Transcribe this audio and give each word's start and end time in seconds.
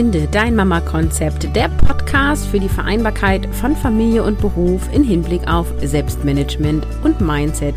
Finde 0.00 0.26
dein 0.28 0.56
Mama-Konzept, 0.56 1.54
der 1.54 1.68
Podcast 1.68 2.46
für 2.46 2.58
die 2.58 2.70
Vereinbarkeit 2.70 3.46
von 3.54 3.76
Familie 3.76 4.22
und 4.22 4.40
Beruf 4.40 4.88
in 4.94 5.04
Hinblick 5.04 5.46
auf 5.46 5.66
Selbstmanagement 5.82 6.86
und 7.04 7.20
Mindset. 7.20 7.74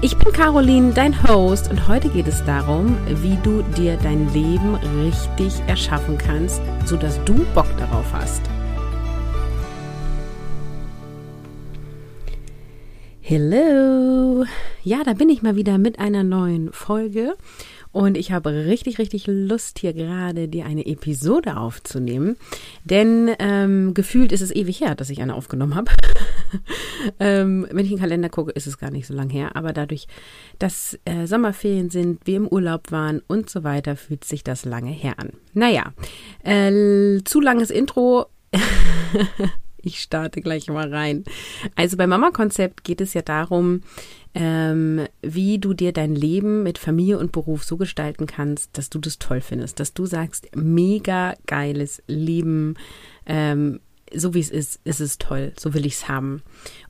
Ich 0.00 0.16
bin 0.16 0.32
Caroline, 0.32 0.94
dein 0.94 1.22
Host, 1.28 1.70
und 1.70 1.86
heute 1.86 2.08
geht 2.08 2.28
es 2.28 2.42
darum, 2.46 2.96
wie 3.20 3.36
du 3.42 3.60
dir 3.76 3.98
dein 4.02 4.32
Leben 4.32 4.76
richtig 5.04 5.52
erschaffen 5.66 6.16
kannst, 6.16 6.62
sodass 6.86 7.22
du 7.26 7.44
Bock 7.54 7.68
darauf 7.76 8.10
hast. 8.10 8.40
Hello! 13.20 14.46
Ja, 14.82 15.02
da 15.04 15.12
bin 15.12 15.28
ich 15.28 15.42
mal 15.42 15.56
wieder 15.56 15.76
mit 15.76 15.98
einer 15.98 16.22
neuen 16.22 16.72
Folge. 16.72 17.34
Und 17.96 18.18
ich 18.18 18.30
habe 18.30 18.50
richtig, 18.66 18.98
richtig 18.98 19.26
Lust, 19.26 19.78
hier 19.78 19.94
gerade 19.94 20.48
dir 20.48 20.66
eine 20.66 20.84
Episode 20.84 21.56
aufzunehmen. 21.56 22.36
Denn 22.84 23.30
ähm, 23.38 23.94
gefühlt 23.94 24.32
ist 24.32 24.42
es 24.42 24.54
ewig 24.54 24.82
her, 24.82 24.94
dass 24.94 25.08
ich 25.08 25.22
eine 25.22 25.34
aufgenommen 25.34 25.74
habe. 25.74 25.90
ähm, 27.20 27.66
wenn 27.70 27.86
ich 27.86 27.92
in 27.92 27.96
den 27.96 28.02
Kalender 28.02 28.28
gucke, 28.28 28.50
ist 28.50 28.66
es 28.66 28.76
gar 28.76 28.90
nicht 28.90 29.06
so 29.06 29.14
lang 29.14 29.30
her. 29.30 29.56
Aber 29.56 29.72
dadurch, 29.72 30.08
dass 30.58 30.98
äh, 31.06 31.26
Sommerferien 31.26 31.88
sind, 31.88 32.26
wir 32.26 32.36
im 32.36 32.48
Urlaub 32.48 32.92
waren 32.92 33.22
und 33.28 33.48
so 33.48 33.64
weiter, 33.64 33.96
fühlt 33.96 34.24
sich 34.24 34.44
das 34.44 34.66
lange 34.66 34.90
her 34.90 35.18
an. 35.18 35.30
Naja, 35.54 35.94
äh, 36.44 37.22
zu 37.24 37.40
langes 37.40 37.70
Intro. 37.70 38.26
ich 39.78 40.00
starte 40.00 40.42
gleich 40.42 40.68
mal 40.68 40.92
rein. 40.92 41.24
Also 41.76 41.96
beim 41.96 42.10
Mama-Konzept 42.10 42.84
geht 42.84 43.00
es 43.00 43.14
ja 43.14 43.22
darum, 43.22 43.80
ähm, 44.38 45.06
wie 45.22 45.58
du 45.58 45.72
dir 45.72 45.92
dein 45.92 46.14
Leben 46.14 46.62
mit 46.62 46.76
Familie 46.76 47.18
und 47.18 47.32
Beruf 47.32 47.64
so 47.64 47.78
gestalten 47.78 48.26
kannst, 48.26 48.76
dass 48.76 48.90
du 48.90 48.98
das 48.98 49.18
toll 49.18 49.40
findest, 49.40 49.80
dass 49.80 49.94
du 49.94 50.04
sagst, 50.04 50.54
mega 50.54 51.34
geiles 51.46 52.02
Leben, 52.06 52.74
ähm, 53.24 53.80
so 54.14 54.34
wie 54.34 54.40
es 54.40 54.50
ist, 54.50 54.78
ist 54.84 55.00
es 55.00 55.16
toll, 55.16 55.54
so 55.58 55.72
will 55.72 55.86
ich 55.86 55.94
es 55.94 56.08
haben. 56.08 56.42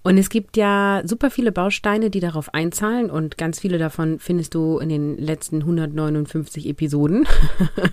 Und 0.03 0.19
es 0.19 0.28
gibt 0.28 0.56
ja 0.56 1.03
super 1.05 1.30
viele 1.30 1.53
Bausteine, 1.53 2.11
die 2.11 2.19
darauf 2.19 2.53
einzahlen 2.53 3.11
und 3.11 3.38
ganz 3.38 3.60
viele 3.60 3.78
davon 3.78 4.19
findest 4.19 4.56
du 4.56 4.78
in 4.78 4.88
den 4.88 5.16
letzten 5.16 5.60
159 5.60 6.69
Episoden. 6.69 7.28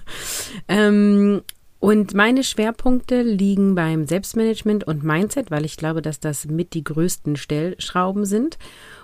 ähm, 0.68 1.44
und 1.84 2.14
meine 2.14 2.46
Schwerpunkte 2.46 3.24
liegen 3.24 3.76
beim 3.76 4.08
Selbstmanagement 4.08 4.86
und 4.86 5.04
Mindset, 5.04 5.52
weil 5.52 5.66
ich 5.66 5.76
glaube, 5.76 6.02
dass 6.02 6.22
das 6.22 6.46
mit 6.46 6.76
die 6.76 6.84
größten 6.86 7.36
Stellschrauben 7.36 8.24
sind 8.24 8.58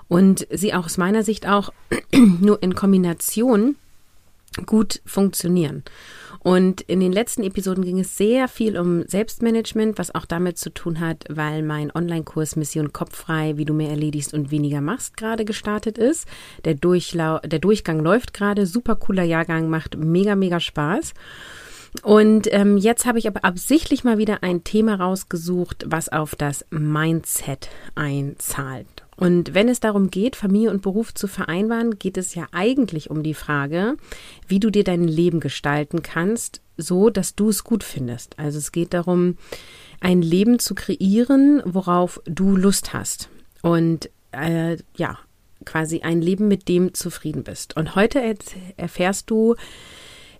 und 0.08 0.48
sie 0.50 0.74
auch 0.74 0.86
aus 0.86 0.98
meiner 0.98 1.24
Sicht 1.24 1.46
auch 1.46 1.74
nur 2.16 2.64
in 2.64 2.76
Kombination 2.76 3.76
gut 4.66 5.02
funktionieren. 5.06 5.84
Und 6.40 6.80
in 6.80 7.02
den 7.02 7.12
letzten 7.12 7.44
Episoden 7.44 7.84
ging 7.84 8.00
es 8.00 8.16
sehr 8.16 8.48
viel 8.48 8.78
um 8.78 9.04
Selbstmanagement, 9.06 9.98
was 9.98 10.16
auch 10.16 10.26
damit 10.26 10.58
zu 10.58 10.70
tun 10.70 11.02
hat, 11.02 11.26
weil 11.28 11.64
mein 11.64 11.94
Online-Kurs 11.94 12.56
Mission 12.56 12.94
Kopffrei, 12.94 13.58
wie 13.58 13.66
du 13.66 13.74
mehr 13.74 13.90
erledigst 13.90 14.34
und 14.34 14.52
weniger 14.52 14.80
machst, 14.80 15.18
gerade 15.18 15.44
gestartet 15.44 15.98
ist. 15.98 16.30
Der, 16.64 16.76
Durchlau 16.76 17.40
der 17.40 17.60
Durchgang 17.60 18.00
läuft 18.00 18.34
gerade, 18.34 18.66
super 18.66 18.96
cooler 18.96 19.24
Jahrgang, 19.24 19.70
macht 19.70 19.98
mega, 19.98 20.36
mega 20.36 20.62
Spaß. 20.62 21.14
Und 22.04 22.48
ähm, 22.52 22.78
jetzt 22.78 23.06
habe 23.06 23.20
ich 23.20 23.28
aber 23.28 23.44
absichtlich 23.44 24.04
mal 24.04 24.18
wieder 24.18 24.44
ein 24.44 24.64
Thema 24.64 24.96
rausgesucht, 24.96 25.86
was 25.88 26.10
auf 26.10 26.36
das 26.36 26.66
Mindset 26.70 27.70
einzahlt. 27.96 28.88
Und 29.16 29.54
wenn 29.54 29.68
es 29.68 29.82
darum 29.82 30.10
geht, 30.10 30.38
Familie 30.38 30.72
und 30.72 30.82
Beruf 30.82 31.14
zu 31.14 31.28
vereinbaren, 31.28 32.00
geht 32.00 32.18
es 32.18 32.36
ja 32.36 32.48
eigentlich 32.54 33.10
um 33.10 33.22
die 33.22 33.34
Frage, 33.34 33.98
wie 34.48 34.62
du 34.62 34.70
dir 34.70 34.86
dein 34.86 35.04
Leben 35.04 35.42
gestalten 35.42 36.02
kannst, 36.04 36.62
so 36.78 37.10
dass 37.10 37.36
du 37.36 37.50
es 37.50 37.66
gut 37.66 37.84
findest. 37.84 38.40
Also 38.40 38.60
es 38.60 38.72
geht 38.72 38.94
darum, 38.94 39.36
ein 40.00 40.22
Leben 40.22 40.60
zu 40.60 40.74
kreieren, 40.74 41.62
worauf 41.66 42.22
du 42.26 42.56
Lust 42.56 42.94
hast. 42.94 43.30
Und 43.62 44.10
äh, 44.32 44.78
ja, 44.96 45.20
quasi 45.66 46.02
ein 46.02 46.22
Leben, 46.22 46.48
mit 46.48 46.70
dem 46.70 46.94
zufrieden 46.94 47.44
bist. 47.44 47.76
Und 47.76 47.96
heute 47.96 48.36
erfährst 48.78 49.30
du, 49.30 49.56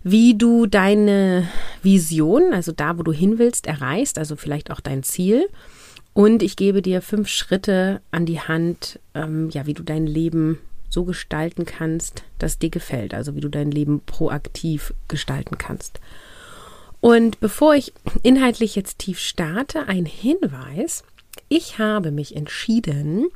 wie 0.02 0.36
du 0.36 0.66
deine 0.66 1.48
Vision, 1.82 2.52
also 2.52 2.72
da, 2.72 2.98
wo 2.98 3.02
du 3.02 3.12
hin 3.12 3.38
willst, 3.38 3.66
erreichst, 3.66 4.18
also 4.18 4.36
vielleicht 4.36 4.70
auch 4.70 4.80
dein 4.80 5.02
Ziel 5.02 5.48
und 6.12 6.42
ich 6.42 6.56
gebe 6.56 6.82
dir 6.82 7.02
fünf 7.02 7.28
Schritte 7.28 8.00
an 8.10 8.26
die 8.26 8.40
Hand, 8.40 8.98
ähm, 9.14 9.50
ja, 9.50 9.66
wie 9.66 9.74
du 9.74 9.82
dein 9.82 10.06
Leben 10.06 10.58
so 10.88 11.04
gestalten 11.04 11.64
kannst, 11.64 12.24
dass 12.38 12.58
dir 12.58 12.70
gefällt. 12.70 13.14
Also 13.14 13.36
wie 13.36 13.40
du 13.40 13.48
dein 13.48 13.70
Leben 13.70 14.00
proaktiv 14.00 14.92
gestalten 15.06 15.56
kannst. 15.56 16.00
Und 17.00 17.40
bevor 17.40 17.74
ich 17.74 17.92
inhaltlich 18.22 18.74
jetzt 18.76 18.98
tief 18.98 19.18
starte, 19.18 19.88
ein 19.88 20.04
Hinweis. 20.04 21.04
Ich 21.48 21.78
habe 21.78 22.10
mich 22.10 22.36
entschieden, 22.36 23.28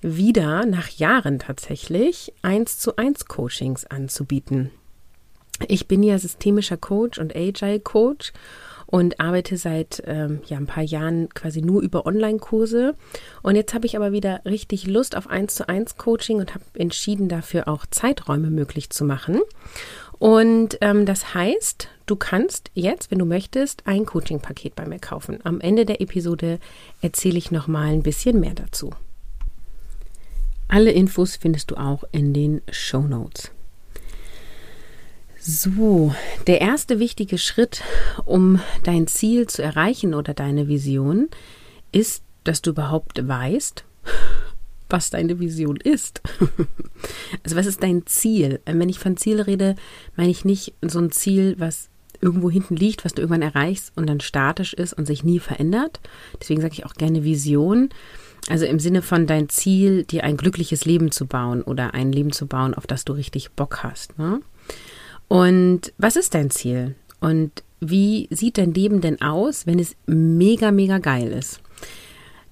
wieder 0.00 0.64
nach 0.66 0.88
Jahren 0.88 1.40
tatsächlich 1.40 2.32
eins 2.42 2.78
zu 2.78 2.96
eins 2.96 3.26
Coachings 3.26 3.84
anzubieten. 3.84 4.70
Ich 5.68 5.86
bin 5.86 6.02
ja 6.02 6.18
systemischer 6.18 6.76
Coach 6.76 7.18
und 7.18 7.34
Agile 7.34 7.80
Coach 7.80 8.32
und 8.86 9.20
arbeite 9.20 9.56
seit 9.56 10.02
ähm, 10.06 10.40
ja, 10.46 10.56
ein 10.56 10.66
paar 10.66 10.82
Jahren 10.82 11.28
quasi 11.30 11.62
nur 11.62 11.82
über 11.82 12.06
Online-Kurse. 12.06 12.94
Und 13.42 13.56
jetzt 13.56 13.74
habe 13.74 13.86
ich 13.86 13.96
aber 13.96 14.12
wieder 14.12 14.40
richtig 14.44 14.86
Lust 14.86 15.16
auf 15.16 15.28
1 15.28 15.54
zu 15.54 15.68
1 15.68 15.96
Coaching 15.96 16.38
und 16.38 16.54
habe 16.54 16.64
entschieden, 16.74 17.28
dafür 17.28 17.68
auch 17.68 17.86
Zeiträume 17.86 18.50
möglich 18.50 18.90
zu 18.90 19.04
machen. 19.04 19.40
Und 20.18 20.78
ähm, 20.80 21.06
das 21.06 21.34
heißt, 21.34 21.88
du 22.06 22.16
kannst 22.16 22.70
jetzt, 22.74 23.10
wenn 23.10 23.18
du 23.18 23.24
möchtest, 23.24 23.86
ein 23.86 24.06
Coaching-Paket 24.06 24.74
bei 24.74 24.86
mir 24.86 24.98
kaufen. 24.98 25.38
Am 25.44 25.60
Ende 25.60 25.86
der 25.86 26.00
Episode 26.00 26.58
erzähle 27.00 27.38
ich 27.38 27.50
nochmal 27.50 27.88
ein 27.88 28.02
bisschen 28.02 28.38
mehr 28.38 28.54
dazu. 28.54 28.90
Alle 30.68 30.92
Infos 30.92 31.36
findest 31.36 31.70
du 31.70 31.76
auch 31.76 32.04
in 32.12 32.32
den 32.32 32.62
Show 32.70 33.02
Notes. 33.02 33.50
So, 35.46 36.14
der 36.46 36.62
erste 36.62 36.98
wichtige 36.98 37.36
Schritt, 37.36 37.82
um 38.24 38.60
dein 38.82 39.06
Ziel 39.06 39.46
zu 39.46 39.62
erreichen 39.62 40.14
oder 40.14 40.32
deine 40.32 40.68
Vision, 40.68 41.28
ist, 41.92 42.24
dass 42.44 42.62
du 42.62 42.70
überhaupt 42.70 43.28
weißt, 43.28 43.84
was 44.88 45.10
deine 45.10 45.38
Vision 45.38 45.76
ist. 45.76 46.22
Also 47.42 47.56
was 47.56 47.66
ist 47.66 47.82
dein 47.82 48.06
Ziel? 48.06 48.60
Wenn 48.64 48.88
ich 48.88 48.98
von 48.98 49.18
Ziel 49.18 49.40
rede, 49.40 49.74
meine 50.16 50.30
ich 50.30 50.46
nicht 50.46 50.72
so 50.80 50.98
ein 50.98 51.10
Ziel, 51.10 51.56
was 51.58 51.90
irgendwo 52.22 52.50
hinten 52.50 52.76
liegt, 52.76 53.04
was 53.04 53.12
du 53.12 53.20
irgendwann 53.20 53.42
erreichst 53.42 53.92
und 53.96 54.08
dann 54.08 54.20
statisch 54.20 54.72
ist 54.72 54.94
und 54.94 55.04
sich 55.04 55.24
nie 55.24 55.40
verändert. 55.40 56.00
Deswegen 56.40 56.62
sage 56.62 56.72
ich 56.72 56.86
auch 56.86 56.94
gerne 56.94 57.22
Vision. 57.22 57.90
Also 58.48 58.64
im 58.64 58.78
Sinne 58.78 59.02
von 59.02 59.26
dein 59.26 59.50
Ziel, 59.50 60.04
dir 60.04 60.24
ein 60.24 60.38
glückliches 60.38 60.86
Leben 60.86 61.10
zu 61.10 61.26
bauen 61.26 61.60
oder 61.60 61.92
ein 61.92 62.12
Leben 62.12 62.32
zu 62.32 62.46
bauen, 62.46 62.72
auf 62.72 62.86
das 62.86 63.04
du 63.04 63.12
richtig 63.12 63.50
Bock 63.50 63.82
hast. 63.82 64.18
Ne? 64.18 64.40
Und 65.28 65.92
was 65.98 66.16
ist 66.16 66.34
dein 66.34 66.50
Ziel? 66.50 66.94
Und 67.20 67.62
wie 67.80 68.28
sieht 68.30 68.58
dein 68.58 68.74
Leben 68.74 69.00
denn 69.00 69.20
aus, 69.20 69.66
wenn 69.66 69.78
es 69.78 69.96
mega, 70.06 70.70
mega 70.70 70.98
geil 70.98 71.32
ist? 71.32 71.60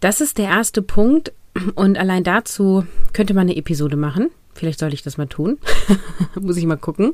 Das 0.01 0.21
ist 0.21 0.39
der 0.39 0.47
erste 0.47 0.83
Punkt. 0.83 1.33
Und 1.75 1.99
allein 1.99 2.25
dazu 2.25 2.85
könnte 3.13 3.35
man 3.35 3.43
eine 3.43 3.57
Episode 3.57 3.97
machen. 3.97 4.31
Vielleicht 4.55 4.79
soll 4.79 4.93
ich 4.93 5.03
das 5.03 5.17
mal 5.17 5.27
tun. 5.27 5.59
Muss 6.41 6.57
ich 6.57 6.67
mal 6.67 6.77
gucken. 6.77 7.13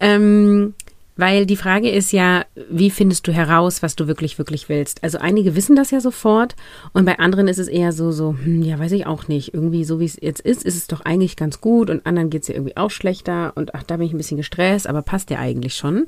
Ähm, 0.00 0.74
weil 1.16 1.44
die 1.46 1.56
Frage 1.56 1.90
ist 1.90 2.12
ja, 2.12 2.44
wie 2.70 2.90
findest 2.90 3.26
du 3.26 3.32
heraus, 3.32 3.82
was 3.82 3.96
du 3.96 4.06
wirklich, 4.06 4.38
wirklich 4.38 4.68
willst? 4.68 5.02
Also 5.04 5.18
einige 5.18 5.54
wissen 5.54 5.76
das 5.76 5.90
ja 5.90 6.00
sofort 6.00 6.56
und 6.92 7.04
bei 7.04 7.18
anderen 7.18 7.48
ist 7.48 7.58
es 7.58 7.68
eher 7.68 7.92
so, 7.92 8.12
so, 8.12 8.34
hm, 8.42 8.62
ja, 8.62 8.78
weiß 8.78 8.92
ich 8.92 9.06
auch 9.06 9.28
nicht. 9.28 9.52
Irgendwie 9.52 9.84
so 9.84 10.00
wie 10.00 10.06
es 10.06 10.18
jetzt 10.20 10.40
ist, 10.40 10.64
ist 10.64 10.76
es 10.76 10.86
doch 10.86 11.02
eigentlich 11.02 11.36
ganz 11.36 11.60
gut 11.60 11.90
und 11.90 12.06
anderen 12.06 12.30
geht 12.30 12.42
es 12.42 12.48
ja 12.48 12.54
irgendwie 12.54 12.76
auch 12.76 12.90
schlechter 12.90 13.52
und 13.56 13.74
ach, 13.74 13.82
da 13.82 13.98
bin 13.98 14.06
ich 14.06 14.12
ein 14.12 14.18
bisschen 14.18 14.38
gestresst, 14.38 14.86
aber 14.86 15.02
passt 15.02 15.30
ja 15.30 15.38
eigentlich 15.38 15.74
schon. 15.74 16.06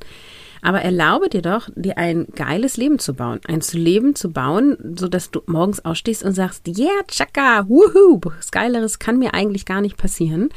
Aber 0.62 0.80
erlaube 0.80 1.28
dir 1.28 1.42
doch, 1.42 1.68
dir 1.76 1.98
ein 1.98 2.26
geiles 2.34 2.78
Leben 2.78 2.98
zu 2.98 3.12
bauen. 3.12 3.38
Ein 3.46 3.60
Leben 3.72 4.14
zu 4.14 4.32
bauen, 4.32 4.94
so 4.96 5.08
dass 5.08 5.30
du 5.30 5.42
morgens 5.44 5.84
ausstehst 5.84 6.22
und 6.22 6.32
sagst, 6.32 6.66
yeah, 6.66 7.02
tschakka, 7.06 7.68
wuhu, 7.68 8.18
was 8.22 8.50
Geileres 8.50 8.98
kann 8.98 9.18
mir 9.18 9.34
eigentlich 9.34 9.66
gar 9.66 9.82
nicht 9.82 9.98
passieren 9.98 10.48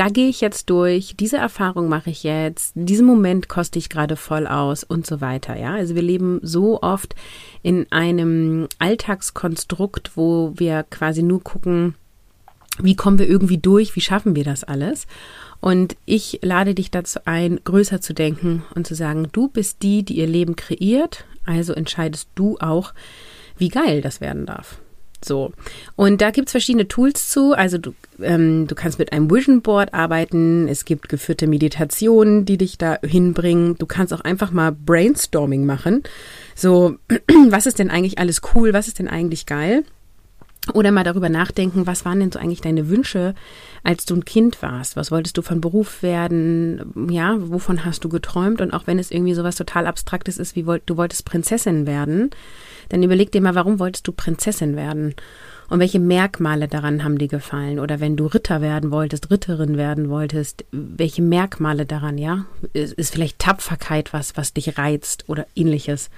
da 0.00 0.08
gehe 0.08 0.30
ich 0.30 0.40
jetzt 0.40 0.70
durch, 0.70 1.14
diese 1.20 1.36
Erfahrung 1.36 1.90
mache 1.90 2.08
ich 2.08 2.22
jetzt, 2.22 2.72
diesen 2.74 3.06
Moment 3.06 3.50
koste 3.50 3.78
ich 3.78 3.90
gerade 3.90 4.16
voll 4.16 4.46
aus 4.46 4.82
und 4.82 5.06
so 5.06 5.20
weiter. 5.20 5.58
Ja, 5.58 5.74
also 5.74 5.94
wir 5.94 6.00
leben 6.00 6.40
so 6.42 6.80
oft 6.80 7.14
in 7.62 7.86
einem 7.92 8.66
Alltagskonstrukt, 8.78 10.12
wo 10.16 10.54
wir 10.56 10.84
quasi 10.84 11.22
nur 11.22 11.44
gucken, 11.44 11.96
wie 12.78 12.96
kommen 12.96 13.18
wir 13.18 13.28
irgendwie 13.28 13.58
durch, 13.58 13.94
wie 13.94 14.00
schaffen 14.00 14.34
wir 14.34 14.44
das 14.44 14.64
alles? 14.64 15.06
Und 15.60 15.96
ich 16.06 16.38
lade 16.40 16.74
dich 16.74 16.90
dazu 16.90 17.20
ein, 17.26 17.60
größer 17.62 18.00
zu 18.00 18.14
denken 18.14 18.62
und 18.74 18.86
zu 18.86 18.94
sagen, 18.94 19.28
du 19.32 19.48
bist 19.48 19.82
die, 19.82 20.02
die 20.02 20.16
ihr 20.16 20.26
Leben 20.26 20.56
kreiert, 20.56 21.26
also 21.44 21.74
entscheidest 21.74 22.30
du 22.36 22.56
auch, 22.58 22.94
wie 23.58 23.68
geil 23.68 24.00
das 24.00 24.22
werden 24.22 24.46
darf. 24.46 24.80
So. 25.24 25.52
Und 25.96 26.20
da 26.20 26.30
gibt's 26.30 26.52
verschiedene 26.52 26.88
Tools 26.88 27.28
zu. 27.28 27.52
Also 27.52 27.78
du, 27.78 27.94
ähm, 28.20 28.66
du 28.66 28.74
kannst 28.74 28.98
mit 28.98 29.12
einem 29.12 29.30
Vision 29.30 29.62
Board 29.62 29.92
arbeiten. 29.92 30.68
Es 30.68 30.84
gibt 30.84 31.08
geführte 31.08 31.46
Meditationen, 31.46 32.44
die 32.44 32.58
dich 32.58 32.78
da 32.78 32.98
hinbringen. 33.04 33.76
Du 33.78 33.86
kannst 33.86 34.12
auch 34.12 34.22
einfach 34.22 34.50
mal 34.50 34.72
Brainstorming 34.72 35.66
machen. 35.66 36.02
So, 36.54 36.96
was 37.48 37.66
ist 37.66 37.78
denn 37.78 37.90
eigentlich 37.90 38.18
alles 38.18 38.40
cool? 38.54 38.72
Was 38.72 38.88
ist 38.88 38.98
denn 38.98 39.08
eigentlich 39.08 39.46
geil? 39.46 39.84
Oder 40.74 40.92
mal 40.92 41.04
darüber 41.04 41.30
nachdenken, 41.30 41.86
was 41.86 42.04
waren 42.04 42.20
denn 42.20 42.32
so 42.32 42.38
eigentlich 42.38 42.60
deine 42.60 42.88
Wünsche, 42.88 43.34
als 43.82 44.04
du 44.04 44.14
ein 44.14 44.26
Kind 44.26 44.60
warst? 44.62 44.94
Was 44.94 45.10
wolltest 45.10 45.38
du 45.38 45.42
von 45.42 45.60
Beruf 45.60 46.02
werden? 46.02 47.08
Ja, 47.10 47.36
wovon 47.38 47.84
hast 47.84 48.04
du 48.04 48.08
geträumt? 48.08 48.60
Und 48.60 48.72
auch 48.72 48.86
wenn 48.86 48.98
es 48.98 49.10
irgendwie 49.10 49.34
sowas 49.34 49.56
total 49.56 49.86
Abstraktes 49.86 50.36
ist, 50.36 50.56
wie 50.56 50.62
du 50.62 50.96
wolltest 50.96 51.24
Prinzessin 51.24 51.86
werden, 51.86 52.30
dann 52.90 53.02
überleg 53.02 53.32
dir 53.32 53.40
mal, 53.40 53.54
warum 53.54 53.78
wolltest 53.78 54.06
du 54.06 54.12
Prinzessin 54.12 54.76
werden? 54.76 55.14
Und 55.70 55.78
welche 55.78 56.00
Merkmale 56.00 56.68
daran 56.68 57.04
haben 57.04 57.16
dir 57.16 57.28
gefallen? 57.28 57.78
Oder 57.78 58.00
wenn 58.00 58.16
du 58.16 58.26
Ritter 58.26 58.60
werden 58.60 58.90
wolltest, 58.90 59.30
Ritterin 59.30 59.76
werden 59.76 60.10
wolltest, 60.10 60.64
welche 60.72 61.22
Merkmale 61.22 61.86
daran, 61.86 62.18
ja? 62.18 62.44
Ist 62.72 63.12
vielleicht 63.12 63.38
Tapferkeit 63.38 64.12
was, 64.12 64.36
was 64.36 64.52
dich 64.52 64.76
reizt 64.76 65.24
oder 65.28 65.46
ähnliches? 65.54 66.10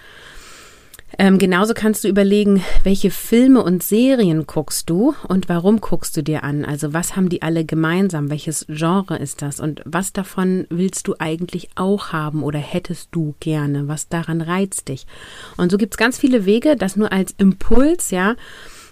Ähm, 1.18 1.38
genauso 1.38 1.74
kannst 1.74 2.04
du 2.04 2.08
überlegen, 2.08 2.64
welche 2.84 3.10
Filme 3.10 3.62
und 3.62 3.82
Serien 3.82 4.46
guckst 4.46 4.88
du 4.88 5.14
und 5.28 5.48
warum 5.48 5.80
guckst 5.80 6.16
du 6.16 6.22
dir 6.22 6.42
an? 6.42 6.64
Also 6.64 6.92
was 6.92 7.16
haben 7.16 7.28
die 7.28 7.42
alle 7.42 7.64
gemeinsam? 7.64 8.30
Welches 8.30 8.66
Genre 8.68 9.16
ist 9.18 9.42
das? 9.42 9.60
Und 9.60 9.82
was 9.84 10.12
davon 10.12 10.66
willst 10.70 11.06
du 11.08 11.14
eigentlich 11.18 11.68
auch 11.74 12.12
haben 12.12 12.42
oder 12.42 12.58
hättest 12.58 13.08
du 13.12 13.34
gerne? 13.40 13.88
Was 13.88 14.08
daran 14.08 14.40
reizt 14.40 14.88
dich? 14.88 15.06
Und 15.56 15.70
so 15.70 15.76
gibt 15.76 15.94
es 15.94 15.98
ganz 15.98 16.18
viele 16.18 16.46
Wege, 16.46 16.76
das 16.76 16.96
nur 16.96 17.12
als 17.12 17.34
Impuls, 17.36 18.10
ja. 18.10 18.34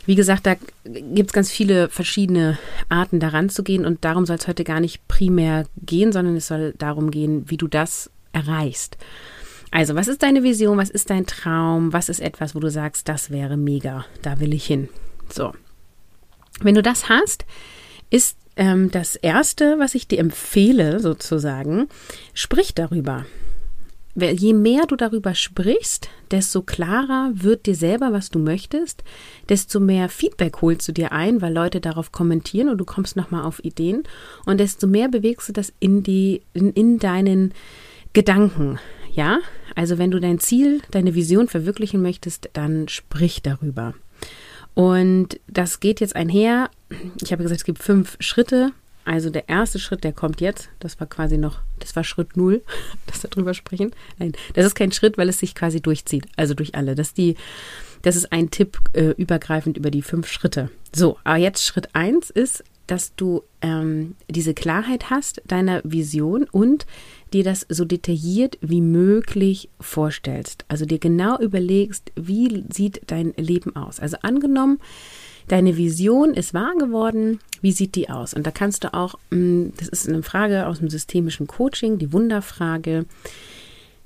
Wie 0.07 0.15
gesagt, 0.15 0.47
da 0.47 0.57
gibt 0.85 1.31
es 1.31 1.33
ganz 1.35 1.51
viele 1.51 1.89
verschiedene 1.89 2.59
Arten 2.89 3.21
daran 3.21 3.49
zu 3.49 3.63
gehen 3.63 3.85
und 3.85 4.05
darum 4.05 4.27
soll 4.27 4.37
es 4.37 4.49
heute 4.49 4.65
gar 4.65 4.81
nicht 4.81 5.07
primär 5.09 5.67
gehen, 5.85 6.13
sondern 6.13 6.37
es 6.37 6.49
soll 6.49 6.75
darum 6.79 7.11
gehen, 7.11 7.45
wie 7.49 7.57
du 7.57 7.69
das 7.69 8.11
erreichst. 8.33 8.97
Also, 9.71 9.95
was 9.95 10.09
ist 10.09 10.23
deine 10.23 10.43
Vision? 10.43 10.79
Was 10.79 10.91
ist 10.91 11.11
dein 11.11 11.27
Traum? 11.27 11.93
Was 11.93 12.09
ist 12.09 12.21
etwas, 12.21 12.55
wo 12.55 12.61
du 12.61 12.71
sagst, 12.71 13.09
das 13.09 13.31
wäre 13.31 13.57
mega, 13.57 14.05
da 14.23 14.41
will 14.41 14.53
ich 14.53 14.67
hin? 14.67 14.89
So. 15.33 15.53
Wenn 16.61 16.75
du 16.75 16.83
das 16.83 17.09
hast, 17.09 17.47
ist 18.11 18.37
ähm, 18.57 18.91
das 18.91 19.17
Erste, 19.17 19.79
was 19.79 19.95
ich 19.95 20.09
dir 20.09 20.19
empfehle, 20.19 21.01
sozusagen, 21.01 21.89
sprich 22.35 22.75
darüber. 22.75 23.25
Je 24.17 24.53
mehr 24.53 24.87
du 24.87 24.97
darüber 24.97 25.37
sprichst, 25.37 26.09
desto 26.33 26.63
klarer 26.63 27.31
wird 27.33 27.67
dir 27.67 27.77
selber, 27.77 28.13
was 28.13 28.29
du 28.29 28.41
möchtest, 28.41 29.05
desto 29.49 29.79
mehr 29.79 30.09
Feedback 30.09 30.61
holst 30.61 30.89
du 30.89 30.93
dir 30.93 31.13
ein, 31.13 31.41
weil 31.41 31.55
Leute 31.55 31.81
darauf 31.81 32.11
kommentieren 32.11 32.69
und 32.69 32.79
du 32.79 32.85
kommst 32.85 33.15
nochmal 33.15 33.45
auf 33.45 33.65
Ideen 33.65 34.03
und 34.47 34.59
desto 34.59 34.89
mehr 34.89 35.09
bewegst 35.09 35.49
du 35.49 35.53
das 35.53 35.73
in 35.79 36.03
die, 36.03 36.43
in, 36.53 36.73
in 36.73 36.99
deinen 36.99 37.55
Gedanken. 38.13 38.81
Ja, 39.13 39.39
also 39.81 39.97
wenn 39.97 40.11
du 40.11 40.21
dein 40.21 40.39
Ziel, 40.39 40.83
deine 40.91 41.15
Vision 41.15 41.49
verwirklichen 41.49 42.03
möchtest, 42.03 42.51
dann 42.53 42.87
sprich 42.89 43.41
darüber. 43.41 43.95
Und 44.75 45.41
das 45.49 45.81
geht 45.81 46.01
jetzt 46.01 46.15
einher. 46.15 46.69
Ich 47.23 47.33
habe 47.33 47.43
gesagt, 47.43 47.61
es 47.61 47.65
gibt 47.65 47.83
fünf 47.83 48.19
Schritte. 48.21 48.73
Also 49.07 49.31
der 49.31 49.49
erste 49.49 49.79
Schritt, 49.79 50.05
der 50.05 50.13
kommt 50.13 50.43
jetzt. 50.43 50.69
Das 50.81 51.01
war 51.01 51.07
quasi 51.07 51.39
noch, 51.39 51.61
das 51.79 51.97
war 51.97 52.05
Schritt 52.05 52.37
null, 52.37 52.61
dass 53.07 53.23
wir 53.23 53.31
darüber 53.31 53.55
sprechen. 53.55 53.93
Nein, 54.19 54.33
das 54.53 54.67
ist 54.67 54.75
kein 54.75 54.93
Schritt, 54.93 55.17
weil 55.17 55.31
es 55.31 55.39
sich 55.39 55.55
quasi 55.55 55.81
durchzieht. 55.81 56.27
Also 56.37 56.53
durch 56.53 56.75
alle. 56.75 56.95
Das 56.95 57.09
ist 57.09 57.17
die, 57.17 57.37
das 58.03 58.17
ist 58.17 58.33
ein 58.33 58.51
Tipp 58.51 58.77
äh, 58.93 59.15
übergreifend 59.17 59.79
über 59.79 59.91
die 59.91 60.03
fünf 60.03 60.29
Schritte. 60.29 60.69
So, 60.95 61.17
aber 61.25 61.39
jetzt 61.39 61.65
Schritt 61.65 61.95
eins 61.95 62.29
ist, 62.29 62.65
dass 62.91 63.15
du 63.15 63.45
ähm, 63.63 64.17
diese 64.29 64.53
Klarheit 64.53 65.09
hast 65.09 65.41
deiner 65.47 65.81
Vision 65.85 66.45
und 66.51 66.87
dir 67.31 67.45
das 67.45 67.67
so 67.69 67.85
detailliert 67.85 68.59
wie 68.61 68.81
möglich 68.81 69.69
vorstellst. 69.81 70.65
Also 70.69 70.85
dir 70.85 70.99
genau 70.99 71.39
überlegst, 71.39 72.13
wie 72.17 72.65
sieht 72.71 73.03
dein 73.07 73.33
Leben 73.37 73.77
aus. 73.77 74.01
Also 74.01 74.17
angenommen, 74.23 74.79
deine 75.49 75.77
Vision 75.77 76.35
ist 76.35 76.55
wahr 76.55 76.75
geworden, 76.79 77.41
wie 77.61 77.73
sieht 77.73 77.95
die 77.95 78.09
aus? 78.09 78.35
Und 78.35 78.47
da 78.47 78.51
kannst 78.51 78.85
du 78.85 78.95
auch, 78.95 79.15
mm, 79.31 79.69
das 79.77 79.89
ist 79.89 80.09
eine 80.09 80.23
Frage 80.23 80.67
aus 80.67 80.79
dem 80.79 80.91
systemischen 80.91 81.47
Coaching, 81.47 81.99
die 81.99 82.13
Wunderfrage, 82.13 83.07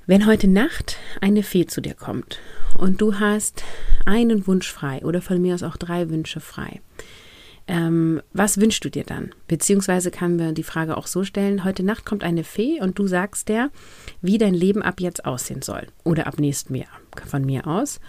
wenn 0.07 0.27
heute 0.27 0.49
Nacht 0.49 0.97
eine 1.21 1.43
Fee 1.43 1.67
zu 1.67 1.81
dir 1.81 1.95
kommt 1.95 2.39
und 2.79 3.01
du 3.01 3.19
hast 3.19 3.63
einen 4.05 4.47
Wunsch 4.47 4.71
frei 4.71 5.03
oder 5.05 5.23
von 5.23 5.41
mir 5.41 5.55
aus 5.55 5.63
auch 5.63 5.77
drei 5.77 6.11
Wünsche 6.11 6.41
frei, 6.41 6.81
ähm, 7.67 8.21
was 8.33 8.61
wünschst 8.61 8.85
du 8.85 8.91
dir 8.91 9.05
dann? 9.05 9.35
Beziehungsweise 9.49 10.11
kann 10.11 10.39
wir 10.39 10.53
die 10.53 10.63
Frage 10.63 10.97
auch 10.97 11.07
so 11.07 11.25
stellen, 11.25 11.65
heute 11.65 11.83
Nacht 11.83 12.05
kommt 12.05 12.23
eine 12.23 12.45
Fee 12.45 12.81
und 12.81 12.99
du 12.99 13.07
sagst 13.07 13.49
der, 13.49 13.71
wie 14.21 14.39
dein 14.39 14.55
Leben 14.55 14.83
ab 14.83 15.01
jetzt 15.01 15.25
aussehen 15.25 15.63
soll. 15.63 15.87
Oder 16.05 16.27
ab 16.27 16.39
nächstem 16.39 16.77
Jahr 16.77 17.01
von 17.27 17.45
mir 17.45 17.67
aus. 17.67 18.01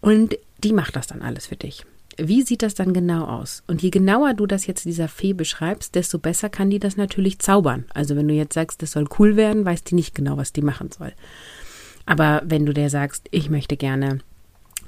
Und 0.00 0.36
die 0.62 0.72
macht 0.72 0.96
das 0.96 1.08
dann 1.08 1.22
alles 1.22 1.46
für 1.46 1.56
dich. 1.56 1.84
Wie 2.16 2.42
sieht 2.42 2.62
das 2.62 2.74
dann 2.74 2.92
genau 2.92 3.24
aus? 3.24 3.62
Und 3.66 3.82
je 3.82 3.90
genauer 3.90 4.34
du 4.34 4.46
das 4.46 4.66
jetzt 4.66 4.84
dieser 4.84 5.08
Fee 5.08 5.32
beschreibst, 5.32 5.94
desto 5.94 6.18
besser 6.18 6.50
kann 6.50 6.70
die 6.70 6.78
das 6.78 6.96
natürlich 6.96 7.38
zaubern. 7.38 7.86
Also 7.94 8.14
wenn 8.14 8.28
du 8.28 8.34
jetzt 8.34 8.54
sagst, 8.54 8.82
das 8.82 8.92
soll 8.92 9.06
cool 9.18 9.36
werden, 9.36 9.64
weiß 9.64 9.84
die 9.84 9.94
nicht 9.94 10.14
genau, 10.14 10.36
was 10.36 10.52
die 10.52 10.62
machen 10.62 10.90
soll. 10.92 11.12
Aber 12.06 12.42
wenn 12.44 12.66
du 12.66 12.74
der 12.74 12.90
sagst, 12.90 13.26
ich 13.30 13.50
möchte 13.50 13.76
gerne 13.76 14.18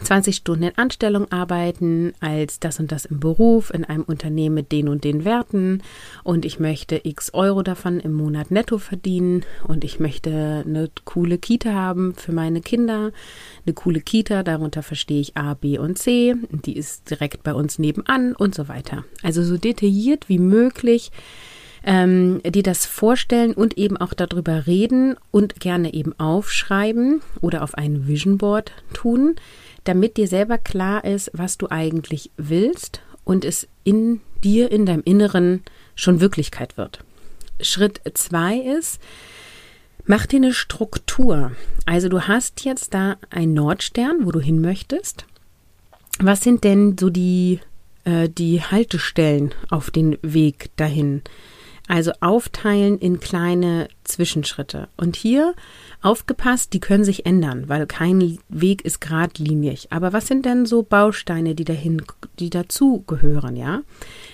20 0.00 0.36
Stunden 0.36 0.64
in 0.64 0.78
Anstellung 0.78 1.30
arbeiten, 1.30 2.12
als 2.20 2.60
das 2.60 2.80
und 2.80 2.92
das 2.92 3.04
im 3.04 3.20
Beruf, 3.20 3.72
in 3.72 3.84
einem 3.84 4.02
Unternehmen 4.02 4.54
mit 4.54 4.72
den 4.72 4.88
und 4.88 5.04
den 5.04 5.24
Werten 5.24 5.82
und 6.24 6.44
ich 6.44 6.58
möchte 6.58 7.00
x 7.02 7.34
Euro 7.34 7.62
davon 7.62 8.00
im 8.00 8.12
Monat 8.12 8.50
netto 8.50 8.78
verdienen 8.78 9.44
und 9.66 9.84
ich 9.84 10.00
möchte 10.00 10.64
eine 10.66 10.90
coole 11.04 11.38
Kita 11.38 11.72
haben 11.72 12.14
für 12.14 12.32
meine 12.32 12.60
Kinder. 12.60 13.12
Eine 13.64 13.74
coole 13.74 14.00
Kita, 14.00 14.42
darunter 14.42 14.82
verstehe 14.82 15.20
ich 15.20 15.36
A, 15.36 15.54
B 15.54 15.78
und 15.78 15.98
C, 15.98 16.34
die 16.50 16.76
ist 16.76 17.10
direkt 17.10 17.42
bei 17.42 17.54
uns 17.54 17.78
nebenan 17.78 18.34
und 18.34 18.54
so 18.54 18.68
weiter. 18.68 19.04
Also 19.22 19.42
so 19.42 19.56
detailliert 19.56 20.28
wie 20.28 20.38
möglich 20.38 21.10
ähm, 21.84 22.40
die 22.44 22.62
das 22.62 22.86
vorstellen 22.86 23.54
und 23.54 23.76
eben 23.76 23.96
auch 23.96 24.14
darüber 24.14 24.66
reden 24.66 25.16
und 25.30 25.60
gerne 25.60 25.92
eben 25.94 26.18
aufschreiben 26.18 27.22
oder 27.40 27.62
auf 27.62 27.74
ein 27.74 28.06
Vision 28.06 28.38
Board 28.38 28.72
tun, 28.92 29.36
damit 29.84 30.16
dir 30.16 30.28
selber 30.28 30.58
klar 30.58 31.04
ist, 31.04 31.30
was 31.34 31.58
du 31.58 31.70
eigentlich 31.70 32.30
willst 32.36 33.00
und 33.24 33.44
es 33.44 33.68
in 33.84 34.20
dir, 34.44 34.70
in 34.70 34.86
deinem 34.86 35.02
Inneren 35.04 35.62
schon 35.94 36.20
Wirklichkeit 36.20 36.76
wird. 36.76 37.04
Schritt 37.60 38.00
zwei 38.14 38.56
ist, 38.56 39.00
mach 40.04 40.26
dir 40.26 40.36
eine 40.36 40.52
Struktur. 40.52 41.52
Also 41.86 42.08
du 42.08 42.22
hast 42.22 42.64
jetzt 42.64 42.94
da 42.94 43.16
einen 43.30 43.54
Nordstern, 43.54 44.24
wo 44.24 44.32
du 44.32 44.40
hin 44.40 44.60
möchtest. 44.60 45.26
Was 46.18 46.42
sind 46.42 46.64
denn 46.64 46.96
so 46.98 47.10
die, 47.10 47.60
äh, 48.04 48.28
die 48.28 48.60
Haltestellen 48.60 49.54
auf 49.70 49.90
den 49.90 50.18
Weg 50.22 50.70
dahin? 50.76 51.22
Also 51.92 52.12
aufteilen 52.22 52.96
in 52.96 53.20
kleine 53.20 53.86
Zwischenschritte. 54.04 54.88
Und 54.96 55.14
hier 55.14 55.52
aufgepasst, 56.00 56.72
die 56.72 56.80
können 56.80 57.04
sich 57.04 57.26
ändern, 57.26 57.68
weil 57.68 57.86
kein 57.86 58.38
Weg 58.48 58.80
ist 58.86 59.02
geradlinig. 59.02 59.88
Aber 59.90 60.14
was 60.14 60.26
sind 60.26 60.46
denn 60.46 60.64
so 60.64 60.82
Bausteine, 60.82 61.54
die 61.54 61.64
dahin, 61.64 62.00
die 62.38 62.48
dazu 62.48 63.04
gehören, 63.06 63.56
ja? 63.56 63.82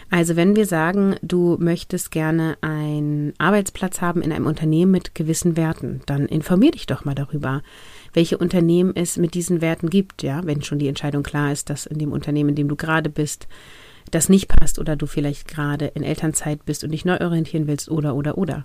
Also 0.08 0.36
wenn 0.36 0.54
wir 0.54 0.66
sagen, 0.66 1.16
du 1.20 1.56
möchtest 1.58 2.12
gerne 2.12 2.56
einen 2.60 3.34
Arbeitsplatz 3.38 4.00
haben 4.00 4.22
in 4.22 4.30
einem 4.30 4.46
Unternehmen 4.46 4.92
mit 4.92 5.16
gewissen 5.16 5.56
Werten, 5.56 6.02
dann 6.06 6.26
informier 6.26 6.70
dich 6.70 6.86
doch 6.86 7.04
mal 7.04 7.16
darüber, 7.16 7.64
welche 8.12 8.38
Unternehmen 8.38 8.92
es 8.94 9.16
mit 9.16 9.34
diesen 9.34 9.60
Werten 9.60 9.90
gibt, 9.90 10.22
ja, 10.22 10.42
wenn 10.44 10.62
schon 10.62 10.78
die 10.78 10.86
Entscheidung 10.86 11.24
klar 11.24 11.50
ist, 11.50 11.70
dass 11.70 11.86
in 11.86 11.98
dem 11.98 12.12
Unternehmen, 12.12 12.50
in 12.50 12.54
dem 12.54 12.68
du 12.68 12.76
gerade 12.76 13.10
bist, 13.10 13.48
das 14.10 14.28
nicht 14.28 14.48
passt 14.48 14.78
oder 14.78 14.96
du 14.96 15.06
vielleicht 15.06 15.48
gerade 15.48 15.86
in 15.86 16.02
Elternzeit 16.02 16.64
bist 16.64 16.84
und 16.84 16.90
dich 16.90 17.04
neu 17.04 17.18
orientieren 17.20 17.66
willst 17.66 17.90
oder 17.90 18.14
oder 18.14 18.38
oder. 18.38 18.64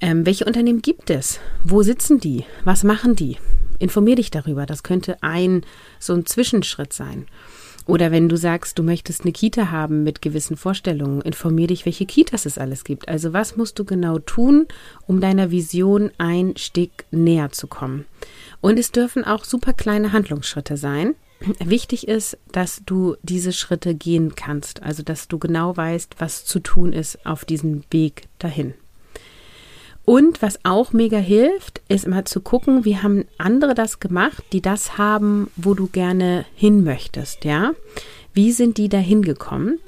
Ähm, 0.00 0.24
welche 0.24 0.44
Unternehmen 0.44 0.82
gibt 0.82 1.10
es? 1.10 1.40
Wo 1.62 1.82
sitzen 1.82 2.20
die? 2.20 2.44
Was 2.64 2.84
machen 2.84 3.16
die? 3.16 3.36
Informier 3.78 4.16
dich 4.16 4.30
darüber. 4.30 4.66
Das 4.66 4.82
könnte 4.82 5.22
ein 5.22 5.62
so 5.98 6.14
ein 6.14 6.26
Zwischenschritt 6.26 6.92
sein. 6.92 7.26
Oder 7.86 8.12
wenn 8.12 8.28
du 8.28 8.36
sagst, 8.36 8.78
du 8.78 8.82
möchtest 8.82 9.22
eine 9.22 9.32
Kita 9.32 9.70
haben 9.70 10.04
mit 10.04 10.22
gewissen 10.22 10.56
Vorstellungen, 10.56 11.22
informier 11.22 11.66
dich, 11.66 11.86
welche 11.86 12.06
Kitas 12.06 12.46
es 12.46 12.58
alles 12.58 12.84
gibt. 12.84 13.08
Also 13.08 13.32
was 13.32 13.56
musst 13.56 13.78
du 13.78 13.84
genau 13.84 14.18
tun, 14.18 14.66
um 15.06 15.20
deiner 15.20 15.50
Vision 15.50 16.10
ein 16.18 16.56
Stück 16.56 16.90
näher 17.10 17.50
zu 17.50 17.66
kommen? 17.66 18.04
Und 18.60 18.78
es 18.78 18.92
dürfen 18.92 19.24
auch 19.24 19.44
super 19.44 19.72
kleine 19.72 20.12
Handlungsschritte 20.12 20.76
sein. 20.76 21.14
Wichtig 21.58 22.06
ist, 22.06 22.36
dass 22.52 22.82
du 22.84 23.16
diese 23.22 23.52
Schritte 23.52 23.94
gehen 23.94 24.34
kannst, 24.34 24.82
also 24.82 25.02
dass 25.02 25.26
du 25.26 25.38
genau 25.38 25.76
weißt, 25.76 26.16
was 26.18 26.44
zu 26.44 26.60
tun 26.60 26.92
ist 26.92 27.24
auf 27.24 27.44
diesem 27.44 27.82
Weg 27.90 28.28
dahin. 28.38 28.74
Und 30.04 30.42
was 30.42 30.58
auch 30.64 30.92
mega 30.92 31.18
hilft, 31.18 31.82
ist 31.88 32.04
immer 32.04 32.24
zu 32.24 32.40
gucken, 32.40 32.84
wie 32.84 32.96
haben 32.96 33.24
andere 33.38 33.74
das 33.74 34.00
gemacht, 34.00 34.42
die 34.52 34.60
das 34.60 34.98
haben, 34.98 35.50
wo 35.56 35.74
du 35.74 35.86
gerne 35.86 36.44
hin 36.54 36.82
möchtest, 36.82 37.44
ja? 37.44 37.72
Wie 38.34 38.52
sind 38.52 38.76
die 38.76 38.88
da 38.88 38.98
hingekommen? 38.98 39.78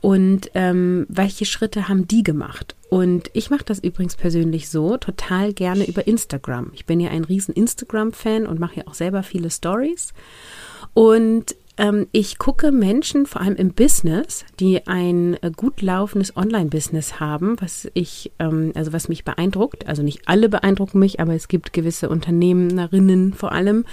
Und 0.00 0.50
ähm, 0.54 1.06
welche 1.08 1.44
Schritte 1.44 1.88
haben 1.88 2.06
die 2.06 2.22
gemacht? 2.22 2.76
Und 2.88 3.30
ich 3.32 3.50
mache 3.50 3.64
das 3.64 3.78
übrigens 3.78 4.16
persönlich 4.16 4.68
so, 4.68 4.96
total 4.96 5.52
gerne 5.52 5.86
über 5.86 6.06
Instagram. 6.06 6.70
Ich 6.74 6.86
bin 6.86 7.00
ja 7.00 7.10
ein 7.10 7.24
riesen 7.24 7.54
Instagram-Fan 7.54 8.46
und 8.46 8.60
mache 8.60 8.76
ja 8.80 8.86
auch 8.86 8.94
selber 8.94 9.22
viele 9.22 9.50
Stories. 9.50 10.12
Und 10.94 11.54
ähm, 11.80 12.08
ich 12.12 12.36
gucke 12.36 12.72
Menschen, 12.72 13.24
vor 13.24 13.40
allem 13.40 13.56
im 13.56 13.72
Business, 13.72 14.44
die 14.60 14.86
ein 14.86 15.42
äh, 15.42 15.50
gut 15.50 15.80
laufendes 15.80 16.36
Online-Business 16.36 17.20
haben, 17.20 17.56
was 17.58 17.90
ich, 17.94 18.32
ähm, 18.38 18.72
also 18.74 18.92
was 18.92 19.08
mich 19.08 19.24
beeindruckt. 19.24 19.86
Also 19.86 20.02
nicht 20.02 20.28
alle 20.28 20.50
beeindrucken 20.50 20.98
mich, 20.98 21.20
aber 21.20 21.34
es 21.34 21.48
gibt 21.48 21.72
gewisse 21.72 22.10
Unternehmerinnen 22.10 23.32
vor 23.32 23.52
allem, 23.52 23.86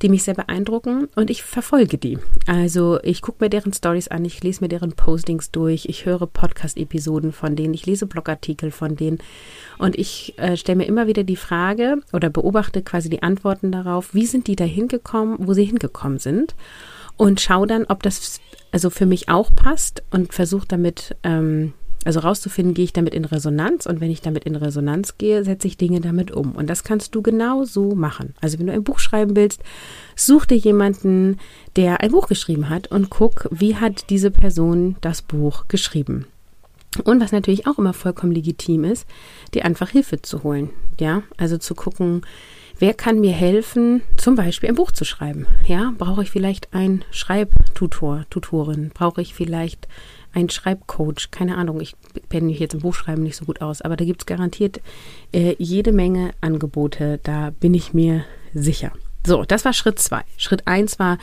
die 0.00 0.08
mich 0.08 0.22
sehr 0.22 0.32
beeindrucken 0.32 1.08
und 1.16 1.28
ich 1.28 1.42
verfolge 1.42 1.98
die. 1.98 2.18
Also 2.46 2.98
ich 3.02 3.20
gucke 3.20 3.44
mir 3.44 3.50
deren 3.50 3.74
Stories 3.74 4.08
an, 4.08 4.24
ich 4.24 4.42
lese 4.42 4.64
mir 4.64 4.68
deren 4.68 4.92
Postings 4.92 5.50
durch, 5.50 5.84
ich 5.84 6.06
höre 6.06 6.26
Podcast-Episoden 6.26 7.32
von 7.32 7.56
denen, 7.56 7.74
ich 7.74 7.84
lese 7.84 8.06
Blogartikel 8.06 8.70
von 8.70 8.96
denen 8.96 9.18
und 9.76 9.98
ich 9.98 10.32
äh, 10.38 10.56
stelle 10.56 10.76
mir 10.76 10.86
immer 10.86 11.08
wieder 11.08 11.24
die 11.24 11.36
Frage 11.36 11.98
oder 12.14 12.30
beobachte 12.30 12.80
quasi 12.80 13.10
die 13.10 13.22
Antworten 13.22 13.70
darauf, 13.70 14.14
wie 14.14 14.24
sind 14.24 14.46
die 14.46 14.56
da 14.56 14.64
hingekommen, 14.64 15.36
wo 15.40 15.52
sie 15.52 15.64
hingekommen 15.64 16.18
sind 16.18 16.54
und 17.16 17.40
schaue 17.40 17.66
dann, 17.66 17.84
ob 17.88 18.02
das 18.02 18.40
also 18.72 18.90
für 18.90 19.06
mich 19.06 19.28
auch 19.28 19.54
passt 19.54 20.02
und 20.10 20.34
versuche 20.34 20.66
damit, 20.66 21.16
ähm, 21.22 21.74
also 22.04 22.20
rauszufinden, 22.20 22.74
gehe 22.74 22.84
ich 22.84 22.92
damit 22.92 23.14
in 23.14 23.24
Resonanz 23.24 23.86
und 23.86 24.00
wenn 24.00 24.10
ich 24.10 24.20
damit 24.20 24.44
in 24.44 24.56
Resonanz 24.56 25.16
gehe, 25.16 25.44
setze 25.44 25.68
ich 25.68 25.76
Dinge 25.76 26.00
damit 26.00 26.32
um. 26.32 26.52
Und 26.52 26.68
das 26.68 26.82
kannst 26.82 27.14
du 27.14 27.22
genau 27.22 27.64
so 27.64 27.94
machen. 27.94 28.34
Also 28.40 28.58
wenn 28.58 28.66
du 28.66 28.72
ein 28.72 28.84
Buch 28.84 28.98
schreiben 28.98 29.36
willst, 29.36 29.62
such 30.16 30.46
dir 30.46 30.56
jemanden, 30.56 31.38
der 31.76 32.00
ein 32.00 32.10
Buch 32.10 32.26
geschrieben 32.26 32.68
hat 32.68 32.88
und 32.88 33.10
guck, 33.10 33.48
wie 33.50 33.76
hat 33.76 34.10
diese 34.10 34.30
Person 34.30 34.96
das 35.00 35.22
Buch 35.22 35.68
geschrieben. 35.68 36.26
Und 37.04 37.20
was 37.20 37.32
natürlich 37.32 37.66
auch 37.66 37.78
immer 37.78 37.92
vollkommen 37.92 38.32
legitim 38.32 38.84
ist, 38.84 39.06
dir 39.54 39.64
einfach 39.64 39.90
Hilfe 39.90 40.20
zu 40.20 40.42
holen. 40.42 40.70
Ja, 41.00 41.22
also 41.36 41.58
zu 41.58 41.74
gucken, 41.74 42.22
wer 42.78 42.94
kann 42.94 43.20
mir 43.20 43.32
helfen, 43.32 44.02
zum 44.16 44.34
Beispiel 44.34 44.68
ein 44.68 44.74
Buch 44.74 44.92
zu 44.92 45.04
schreiben? 45.04 45.46
Ja, 45.66 45.92
brauche 45.98 46.22
ich 46.22 46.30
vielleicht 46.30 46.72
einen 46.74 47.04
Schreibtutor, 47.10 48.24
Tutorin? 48.30 48.90
Brauche 48.92 49.22
ich 49.22 49.34
vielleicht 49.34 49.88
einen 50.32 50.50
Schreibcoach? 50.50 51.30
Keine 51.30 51.56
Ahnung, 51.56 51.80
ich 51.80 51.94
kenne 52.28 52.46
mich 52.46 52.58
jetzt 52.58 52.74
im 52.74 52.80
Buchschreiben 52.80 53.22
nicht 53.22 53.36
so 53.36 53.44
gut 53.44 53.60
aus, 53.60 53.82
aber 53.82 53.96
da 53.96 54.04
gibt 54.04 54.22
es 54.22 54.26
garantiert 54.26 54.80
äh, 55.32 55.54
jede 55.58 55.92
Menge 55.92 56.32
Angebote, 56.40 57.20
da 57.22 57.50
bin 57.50 57.74
ich 57.74 57.94
mir 57.94 58.24
sicher. 58.52 58.92
So, 59.26 59.44
das 59.44 59.64
war 59.64 59.72
Schritt 59.72 59.98
zwei. 59.98 60.22
Schritt 60.36 60.66
eins 60.66 60.98
war, 60.98 61.18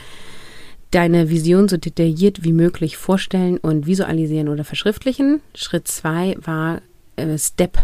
deine 0.92 1.30
Vision 1.30 1.70
so 1.70 1.78
detailliert 1.78 2.44
wie 2.44 2.52
möglich 2.52 2.98
vorstellen 2.98 3.58
und 3.58 3.88
visualisieren 3.88 4.50
oder 4.50 4.64
verschriftlichen. 4.64 5.42
Schritt 5.56 5.88
zwei 5.88 6.36
war 6.40 6.82
Step, 7.38 7.78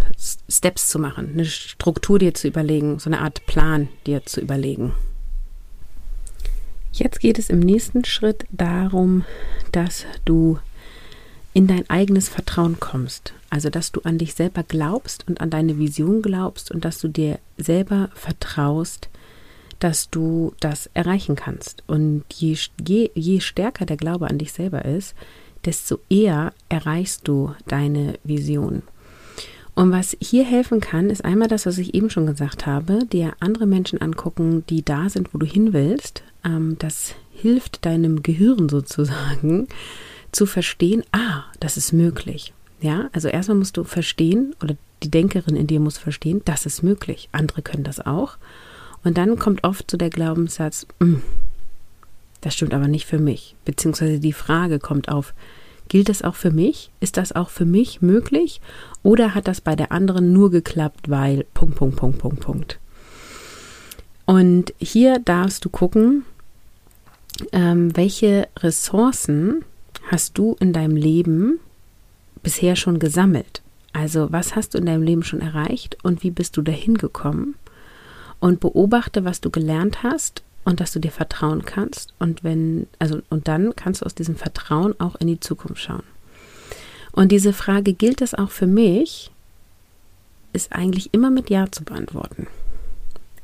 Steps 0.49 0.89
zu 0.89 0.99
machen, 0.99 1.31
eine 1.33 1.45
Struktur 1.45 2.19
dir 2.19 2.33
zu 2.33 2.47
überlegen, 2.47 2.99
so 2.99 3.09
eine 3.09 3.21
Art 3.21 3.45
Plan 3.45 3.89
dir 4.05 4.25
zu 4.25 4.41
überlegen. 4.41 4.93
Jetzt 6.91 7.19
geht 7.19 7.37
es 7.37 7.49
im 7.49 7.59
nächsten 7.59 8.05
Schritt 8.05 8.45
darum, 8.51 9.23
dass 9.71 10.05
du 10.25 10.57
in 11.53 11.67
dein 11.67 11.89
eigenes 11.89 12.29
Vertrauen 12.29 12.79
kommst. 12.79 13.33
Also, 13.49 13.69
dass 13.69 13.91
du 13.91 14.01
an 14.01 14.17
dich 14.17 14.33
selber 14.33 14.63
glaubst 14.63 15.27
und 15.27 15.41
an 15.41 15.49
deine 15.49 15.77
Vision 15.77 16.21
glaubst 16.21 16.71
und 16.71 16.83
dass 16.85 16.99
du 16.99 17.07
dir 17.07 17.39
selber 17.57 18.09
vertraust, 18.13 19.09
dass 19.79 20.09
du 20.09 20.53
das 20.59 20.89
erreichen 20.93 21.35
kannst. 21.35 21.83
Und 21.87 22.23
je, 22.33 22.57
je, 22.85 23.11
je 23.13 23.39
stärker 23.39 23.85
der 23.85 23.97
Glaube 23.97 24.27
an 24.27 24.37
dich 24.37 24.51
selber 24.51 24.85
ist, 24.85 25.15
desto 25.65 25.99
eher 26.09 26.53
erreichst 26.69 27.27
du 27.27 27.55
deine 27.67 28.19
Vision. 28.23 28.83
Und 29.77 29.91
was 29.91 30.17
hier 30.19 30.43
helfen 30.43 30.81
kann, 30.81 31.11
ist 31.11 31.23
einmal 31.23 31.47
das, 31.47 31.67
was 31.67 31.77
ich 31.77 31.93
eben 31.93 32.09
schon 32.09 32.25
gesagt 32.25 32.65
habe, 32.65 33.05
dir 33.05 33.33
andere 33.39 33.67
Menschen 33.67 34.01
angucken, 34.01 34.63
die 34.71 34.83
da 34.83 35.07
sind, 35.07 35.35
wo 35.35 35.37
du 35.37 35.45
hin 35.45 35.71
willst. 35.71 36.23
Ähm, 36.43 36.77
das 36.79 37.13
hilft 37.29 37.85
deinem 37.85 38.23
Gehirn 38.23 38.69
sozusagen 38.69 39.67
zu 40.31 40.47
verstehen, 40.47 41.03
ah, 41.11 41.43
das 41.59 41.77
ist 41.77 41.93
möglich. 41.93 42.53
Ja, 42.81 43.11
also 43.13 43.27
erstmal 43.27 43.59
musst 43.59 43.77
du 43.77 43.83
verstehen, 43.83 44.55
oder 44.63 44.75
die 45.03 45.11
Denkerin 45.11 45.55
in 45.55 45.67
dir 45.67 45.79
muss 45.79 45.99
verstehen, 45.99 46.41
das 46.43 46.65
ist 46.65 46.81
möglich. 46.81 47.29
Andere 47.31 47.61
können 47.61 47.83
das 47.83 48.03
auch. 48.03 48.37
Und 49.03 49.19
dann 49.19 49.37
kommt 49.37 49.63
oft 49.63 49.91
so 49.91 49.95
der 49.97 50.09
Glaubenssatz, 50.09 50.87
hm, 50.99 51.21
das 52.41 52.55
stimmt 52.55 52.73
aber 52.73 52.87
nicht 52.87 53.05
für 53.05 53.19
mich. 53.19 53.53
Beziehungsweise 53.63 54.19
die 54.19 54.33
Frage 54.33 54.79
kommt 54.79 55.09
auf, 55.09 55.35
Gilt 55.87 56.09
das 56.09 56.21
auch 56.21 56.35
für 56.35 56.51
mich? 56.51 56.91
Ist 56.99 57.17
das 57.17 57.31
auch 57.31 57.49
für 57.49 57.65
mich 57.65 58.01
möglich? 58.01 58.61
Oder 59.03 59.35
hat 59.35 59.47
das 59.47 59.61
bei 59.61 59.75
der 59.75 59.91
anderen 59.91 60.33
nur 60.33 60.51
geklappt, 60.51 61.09
weil 61.09 61.45
Punkt, 61.53 61.75
Punkt, 61.75 61.95
Punkt, 61.95 62.19
Punkt, 62.19 62.39
Punkt. 62.41 62.79
Und 64.25 64.73
hier 64.79 65.19
darfst 65.19 65.63
du 65.63 65.69
gucken, 65.69 66.25
ähm, 67.53 67.95
welche 67.95 68.47
Ressourcen 68.57 69.63
hast 70.11 70.37
du 70.37 70.55
in 70.59 70.73
deinem 70.73 70.95
Leben 70.95 71.59
bisher 72.43 72.75
schon 72.75 72.99
gesammelt? 72.99 73.61
Also 73.93 74.31
was 74.31 74.55
hast 74.55 74.73
du 74.73 74.77
in 74.77 74.85
deinem 74.85 75.03
Leben 75.03 75.23
schon 75.23 75.41
erreicht 75.41 75.97
und 76.03 76.23
wie 76.23 76.31
bist 76.31 76.57
du 76.57 76.61
dahin 76.61 76.95
gekommen? 76.97 77.55
Und 78.39 78.59
beobachte, 78.59 79.25
was 79.25 79.41
du 79.41 79.49
gelernt 79.49 80.03
hast 80.03 80.43
und 80.67 80.81
dass 80.81 80.91
du 80.91 80.99
dir 80.99 81.11
vertrauen 81.11 81.63
kannst. 81.63 82.13
Und 82.19 82.43
wenn, 82.43 82.87
also, 82.99 83.21
und 83.29 83.47
dann 83.47 83.73
kannst 83.77 84.01
du 84.01 84.05
aus 84.05 84.15
diesem 84.15 84.35
Vertrauen 84.35 84.99
auch 84.99 85.15
in 85.15 85.27
die 85.27 85.39
Zukunft 85.39 85.81
schauen. 85.81 86.03
Und 87.13 87.31
diese 87.31 87.53
Frage, 87.53 87.93
gilt 87.93 88.19
das 88.19 88.33
auch 88.33 88.51
für 88.51 88.67
mich, 88.67 89.31
ist 90.51 90.73
eigentlich 90.73 91.13
immer 91.13 91.31
mit 91.31 91.49
Ja 91.49 91.71
zu 91.71 91.85
beantworten. 91.85 92.47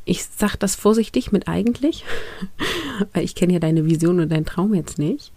Ich 0.04 0.26
sage 0.26 0.58
das 0.60 0.76
vorsichtig 0.76 1.32
mit 1.32 1.48
eigentlich, 1.48 2.04
weil 3.14 3.24
ich 3.24 3.36
kenne 3.36 3.54
ja 3.54 3.60
deine 3.60 3.86
Vision 3.86 4.20
und 4.20 4.30
deinen 4.30 4.46
Traum 4.46 4.74
jetzt 4.74 5.00
nicht. 5.00 5.32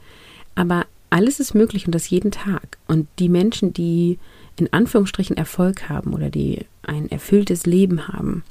Aber 0.57 0.87
alles 1.09 1.39
ist 1.39 1.55
möglich 1.55 1.87
und 1.87 1.95
das 1.95 2.11
jeden 2.11 2.33
Tag. 2.33 2.79
Und 2.89 3.07
die 3.21 3.29
Menschen, 3.29 3.73
die 3.73 4.19
in 4.57 4.73
Anführungsstrichen 4.73 5.37
Erfolg 5.37 5.89
haben 5.89 6.15
oder 6.15 6.31
die 6.31 6.67
ein 6.83 7.09
erfülltes 7.13 7.65
Leben 7.65 8.09
haben, 8.09 8.43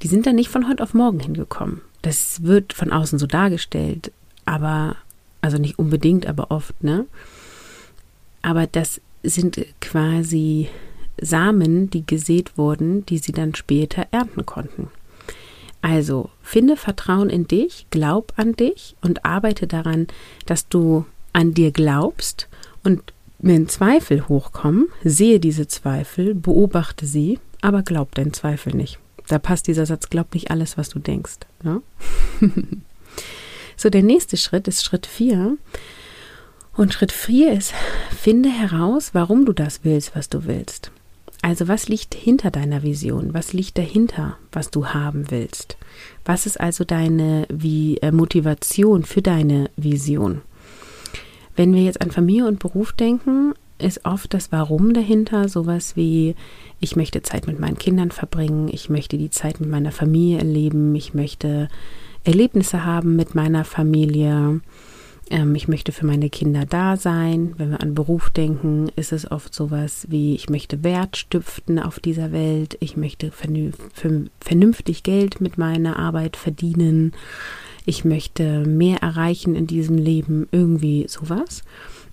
die 0.00 0.08
sind 0.08 0.24
da 0.24 0.32
nicht 0.32 0.48
von 0.48 0.66
heute 0.66 0.82
auf 0.82 0.94
morgen 0.94 1.20
hingekommen. 1.20 1.82
Das 2.04 2.42
wird 2.42 2.74
von 2.74 2.92
außen 2.92 3.18
so 3.18 3.26
dargestellt, 3.26 4.12
aber, 4.44 4.96
also 5.40 5.56
nicht 5.56 5.78
unbedingt, 5.78 6.26
aber 6.26 6.50
oft, 6.50 6.84
ne? 6.84 7.06
Aber 8.42 8.66
das 8.66 9.00
sind 9.22 9.64
quasi 9.80 10.68
Samen, 11.18 11.88
die 11.88 12.06
gesät 12.06 12.58
wurden, 12.58 13.06
die 13.06 13.16
sie 13.16 13.32
dann 13.32 13.54
später 13.54 14.06
ernten 14.10 14.44
konnten. 14.44 14.88
Also 15.80 16.28
finde 16.42 16.76
Vertrauen 16.76 17.30
in 17.30 17.48
dich, 17.48 17.86
glaub 17.88 18.34
an 18.36 18.54
dich 18.54 18.96
und 19.00 19.24
arbeite 19.24 19.66
daran, 19.66 20.06
dass 20.44 20.68
du 20.68 21.06
an 21.32 21.54
dir 21.54 21.70
glaubst 21.70 22.48
und 22.82 23.14
wenn 23.38 23.66
Zweifel 23.66 24.28
hochkommen, 24.28 24.88
sehe 25.04 25.40
diese 25.40 25.68
Zweifel, 25.68 26.34
beobachte 26.34 27.06
sie, 27.06 27.38
aber 27.62 27.82
glaub 27.82 28.14
deinen 28.14 28.34
Zweifel 28.34 28.74
nicht. 28.74 28.98
Da 29.26 29.38
passt 29.38 29.66
dieser 29.66 29.86
Satz, 29.86 30.10
glaub 30.10 30.34
nicht 30.34 30.50
alles, 30.50 30.76
was 30.76 30.90
du 30.90 30.98
denkst. 30.98 31.38
Ne? 31.62 31.82
so, 33.76 33.90
der 33.90 34.02
nächste 34.02 34.36
Schritt 34.36 34.68
ist 34.68 34.84
Schritt 34.84 35.06
4. 35.06 35.56
Und 36.76 36.92
Schritt 36.92 37.12
4 37.12 37.52
ist, 37.52 37.72
finde 38.10 38.50
heraus, 38.50 39.10
warum 39.12 39.46
du 39.46 39.52
das 39.52 39.80
willst, 39.84 40.14
was 40.14 40.28
du 40.28 40.44
willst. 40.44 40.90
Also 41.44 41.68
was 41.68 41.88
liegt 41.88 42.14
hinter 42.14 42.50
deiner 42.50 42.82
Vision? 42.82 43.34
Was 43.34 43.52
liegt 43.52 43.76
dahinter, 43.76 44.38
was 44.50 44.70
du 44.70 44.86
haben 44.86 45.30
willst? 45.30 45.76
Was 46.24 46.46
ist 46.46 46.58
also 46.58 46.84
deine 46.84 47.46
wie, 47.50 47.98
äh, 47.98 48.12
Motivation 48.12 49.04
für 49.04 49.20
deine 49.20 49.70
Vision? 49.76 50.40
Wenn 51.54 51.74
wir 51.74 51.82
jetzt 51.82 52.00
an 52.00 52.10
Familie 52.10 52.46
und 52.46 52.60
Beruf 52.60 52.92
denken, 52.94 53.52
ist 53.78 54.04
oft 54.04 54.32
das 54.34 54.52
Warum 54.52 54.94
dahinter 54.94 55.48
sowas 55.48 55.96
wie, 55.96 56.34
ich 56.80 56.96
möchte 56.96 57.22
Zeit 57.22 57.46
mit 57.46 57.58
meinen 57.58 57.78
Kindern 57.78 58.10
verbringen, 58.10 58.68
ich 58.70 58.88
möchte 58.88 59.18
die 59.18 59.30
Zeit 59.30 59.60
mit 59.60 59.68
meiner 59.68 59.92
Familie 59.92 60.38
erleben, 60.38 60.94
ich 60.94 61.14
möchte 61.14 61.68
Erlebnisse 62.24 62.84
haben 62.84 63.16
mit 63.16 63.34
meiner 63.34 63.64
Familie, 63.64 64.60
ähm, 65.30 65.54
ich 65.54 65.68
möchte 65.68 65.92
für 65.92 66.06
meine 66.06 66.30
Kinder 66.30 66.64
da 66.66 66.96
sein. 66.96 67.54
Wenn 67.56 67.70
wir 67.70 67.80
an 67.80 67.94
Beruf 67.94 68.30
denken, 68.30 68.90
ist 68.96 69.12
es 69.12 69.30
oft 69.30 69.54
sowas 69.54 70.06
wie, 70.08 70.34
ich 70.34 70.48
möchte 70.48 70.84
Wert 70.84 71.16
stiften 71.16 71.78
auf 71.78 72.00
dieser 72.00 72.32
Welt, 72.32 72.76
ich 72.80 72.96
möchte 72.96 73.30
vernünftig 74.40 75.02
Geld 75.02 75.40
mit 75.40 75.58
meiner 75.58 75.98
Arbeit 75.98 76.36
verdienen, 76.36 77.12
ich 77.86 78.04
möchte 78.04 78.64
mehr 78.66 79.02
erreichen 79.02 79.54
in 79.54 79.66
diesem 79.66 79.98
Leben, 79.98 80.48
irgendwie 80.52 81.06
sowas. 81.08 81.62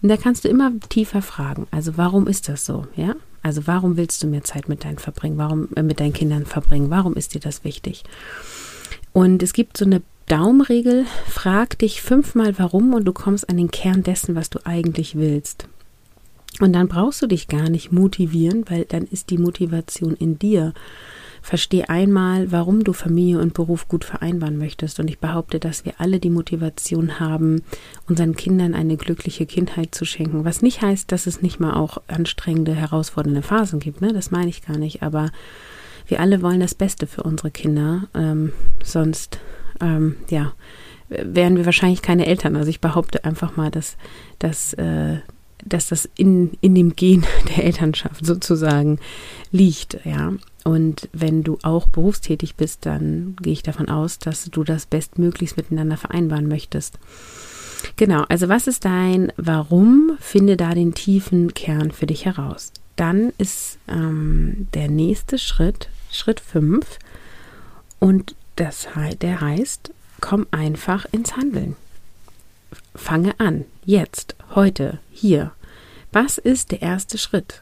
Und 0.01 0.09
da 0.09 0.17
kannst 0.17 0.45
du 0.45 0.49
immer 0.49 0.71
tiefer 0.89 1.21
fragen. 1.21 1.67
Also 1.71 1.97
warum 1.97 2.27
ist 2.27 2.49
das 2.49 2.65
so? 2.65 2.87
Ja? 2.95 3.15
Also 3.43 3.67
warum 3.67 3.97
willst 3.97 4.21
du 4.23 4.27
mehr 4.27 4.43
Zeit 4.43 4.69
mit 4.69 4.83
deinen 4.83 4.99
verbringen? 4.99 5.37
Warum 5.37 5.69
äh, 5.75 5.83
mit 5.83 5.99
deinen 5.99 6.13
Kindern 6.13 6.45
verbringen? 6.45 6.89
Warum 6.89 7.15
ist 7.15 7.33
dir 7.33 7.41
das 7.41 7.63
wichtig? 7.63 8.03
Und 9.13 9.43
es 9.43 9.53
gibt 9.53 9.77
so 9.77 9.85
eine 9.85 10.01
Daumenregel, 10.27 11.05
frag 11.27 11.77
dich 11.79 12.01
fünfmal 12.01 12.57
warum 12.57 12.93
und 12.93 13.05
du 13.05 13.13
kommst 13.13 13.49
an 13.49 13.57
den 13.57 13.71
Kern 13.71 14.03
dessen, 14.03 14.35
was 14.35 14.49
du 14.49 14.59
eigentlich 14.65 15.15
willst. 15.15 15.67
Und 16.59 16.73
dann 16.73 16.87
brauchst 16.87 17.21
du 17.21 17.27
dich 17.27 17.47
gar 17.47 17.69
nicht 17.69 17.91
motivieren, 17.91 18.65
weil 18.69 18.85
dann 18.85 19.03
ist 19.03 19.29
die 19.29 19.37
Motivation 19.37 20.15
in 20.15 20.37
dir. 20.37 20.73
Versteh 21.41 21.85
einmal, 21.85 22.51
warum 22.51 22.83
du 22.83 22.93
Familie 22.93 23.39
und 23.39 23.53
Beruf 23.53 23.87
gut 23.87 24.05
vereinbaren 24.05 24.57
möchtest. 24.57 24.99
Und 24.99 25.09
ich 25.09 25.19
behaupte, 25.19 25.59
dass 25.59 25.85
wir 25.85 25.93
alle 25.97 26.19
die 26.19 26.29
Motivation 26.29 27.19
haben, 27.19 27.63
unseren 28.07 28.35
Kindern 28.35 28.75
eine 28.75 28.95
glückliche 28.95 29.45
Kindheit 29.45 29.95
zu 29.95 30.05
schenken. 30.05 30.45
Was 30.45 30.61
nicht 30.61 30.81
heißt, 30.81 31.11
dass 31.11 31.27
es 31.27 31.41
nicht 31.41 31.59
mal 31.59 31.73
auch 31.73 31.97
anstrengende, 32.07 32.75
herausfordernde 32.75 33.41
Phasen 33.41 33.79
gibt. 33.79 34.01
Ne? 34.01 34.13
Das 34.13 34.29
meine 34.29 34.49
ich 34.49 34.65
gar 34.65 34.77
nicht. 34.77 35.01
Aber 35.01 35.31
wir 36.07 36.19
alle 36.19 36.41
wollen 36.41 36.59
das 36.59 36.75
Beste 36.75 37.07
für 37.07 37.23
unsere 37.23 37.51
Kinder. 37.51 38.07
Ähm, 38.13 38.53
sonst, 38.83 39.39
ähm, 39.81 40.17
ja, 40.29 40.53
wären 41.09 41.57
wir 41.57 41.65
wahrscheinlich 41.65 42.01
keine 42.01 42.25
Eltern. 42.27 42.55
Also 42.55 42.69
ich 42.69 42.81
behaupte 42.81 43.25
einfach 43.25 43.57
mal, 43.57 43.71
dass, 43.71 43.97
dass 44.39 44.73
äh, 44.73 45.17
dass 45.65 45.87
das 45.87 46.09
in, 46.15 46.51
in 46.61 46.75
dem 46.75 46.95
Gen 46.95 47.25
der 47.55 47.65
Elternschaft 47.65 48.25
sozusagen 48.25 48.99
liegt, 49.51 49.99
ja. 50.05 50.33
Und 50.63 51.09
wenn 51.11 51.43
du 51.43 51.57
auch 51.63 51.87
berufstätig 51.87 52.55
bist, 52.55 52.85
dann 52.85 53.35
gehe 53.41 53.53
ich 53.53 53.63
davon 53.63 53.89
aus, 53.89 54.19
dass 54.19 54.45
du 54.45 54.63
das 54.63 54.85
bestmöglichst 54.85 55.57
miteinander 55.57 55.97
vereinbaren 55.97 56.47
möchtest. 56.47 56.99
Genau, 57.95 58.23
also 58.29 58.47
was 58.47 58.67
ist 58.67 58.85
dein 58.85 59.33
Warum? 59.37 60.17
Finde 60.19 60.57
da 60.57 60.75
den 60.75 60.93
tiefen 60.93 61.55
Kern 61.55 61.91
für 61.91 62.05
dich 62.05 62.25
heraus. 62.25 62.73
Dann 62.95 63.33
ist 63.39 63.79
ähm, 63.87 64.67
der 64.75 64.87
nächste 64.87 65.39
Schritt, 65.39 65.89
Schritt 66.11 66.39
5, 66.39 66.99
und 67.99 68.35
das, 68.55 68.87
der 69.21 69.41
heißt, 69.41 69.91
komm 70.19 70.47
einfach 70.51 71.05
ins 71.11 71.35
Handeln. 71.37 71.75
Fange 72.95 73.39
an, 73.39 73.65
jetzt, 73.85 74.35
heute, 74.53 74.99
hier. 75.09 75.53
Was 76.11 76.37
ist 76.37 76.71
der 76.71 76.81
erste 76.81 77.17
Schritt? 77.17 77.61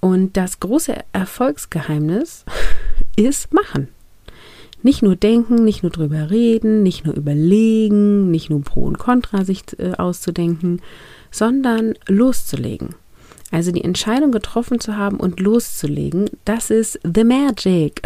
Und 0.00 0.36
das 0.36 0.58
große 0.58 0.96
Erfolgsgeheimnis 1.12 2.44
ist 3.16 3.54
machen. 3.54 3.88
Nicht 4.82 5.00
nur 5.02 5.14
denken, 5.14 5.64
nicht 5.64 5.84
nur 5.84 5.92
drüber 5.92 6.30
reden, 6.30 6.82
nicht 6.82 7.04
nur 7.04 7.14
überlegen, 7.14 8.32
nicht 8.32 8.50
nur 8.50 8.62
Pro 8.62 8.82
und 8.82 8.98
Contra 8.98 9.44
sich 9.44 9.62
äh, 9.78 9.92
auszudenken, 9.92 10.82
sondern 11.30 11.94
loszulegen. 12.08 12.96
Also 13.52 13.70
die 13.70 13.84
Entscheidung 13.84 14.32
getroffen 14.32 14.80
zu 14.80 14.96
haben 14.96 15.18
und 15.18 15.38
loszulegen, 15.38 16.30
das 16.44 16.70
ist 16.70 16.98
the 17.04 17.22
magic. 17.22 18.02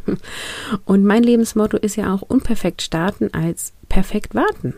und 0.86 1.04
mein 1.04 1.22
Lebensmotto 1.22 1.76
ist 1.76 1.96
ja 1.96 2.14
auch 2.14 2.22
unperfekt 2.22 2.80
starten 2.80 3.34
als 3.34 3.74
perfekt 3.90 4.34
warten. 4.34 4.74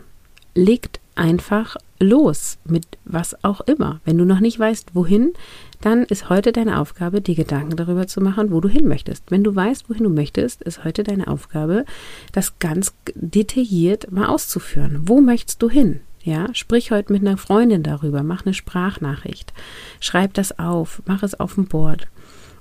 Legt 0.55 0.99
einfach 1.15 1.77
los 1.99 2.57
mit 2.65 2.85
was 3.05 3.43
auch 3.43 3.61
immer. 3.61 4.01
Wenn 4.05 4.17
du 4.17 4.25
noch 4.25 4.39
nicht 4.39 4.59
weißt, 4.59 4.93
wohin, 4.93 5.33
dann 5.81 6.03
ist 6.03 6.29
heute 6.29 6.51
deine 6.51 6.79
Aufgabe, 6.79 7.21
dir 7.21 7.35
Gedanken 7.35 7.75
darüber 7.75 8.07
zu 8.07 8.21
machen, 8.21 8.51
wo 8.51 8.61
du 8.61 8.69
hin 8.69 8.87
möchtest. 8.87 9.31
Wenn 9.31 9.43
du 9.43 9.55
weißt, 9.55 9.89
wohin 9.89 10.03
du 10.03 10.09
möchtest, 10.09 10.61
ist 10.61 10.83
heute 10.83 11.03
deine 11.03 11.27
Aufgabe, 11.27 11.85
das 12.31 12.59
ganz 12.59 12.93
detailliert 13.15 14.11
mal 14.11 14.27
auszuführen. 14.27 15.01
Wo 15.05 15.21
möchtest 15.21 15.61
du 15.61 15.69
hin? 15.69 16.01
Ja, 16.23 16.47
sprich 16.53 16.91
heute 16.91 17.11
mit 17.11 17.21
einer 17.21 17.35
Freundin 17.37 17.83
darüber, 17.83 18.23
mach 18.23 18.45
eine 18.45 18.53
Sprachnachricht, 18.53 19.51
schreib 19.99 20.33
das 20.33 20.57
auf, 20.57 21.01
mach 21.05 21.21
es 21.21 21.37
auf 21.37 21.55
dem 21.55 21.65
Board. 21.65 22.07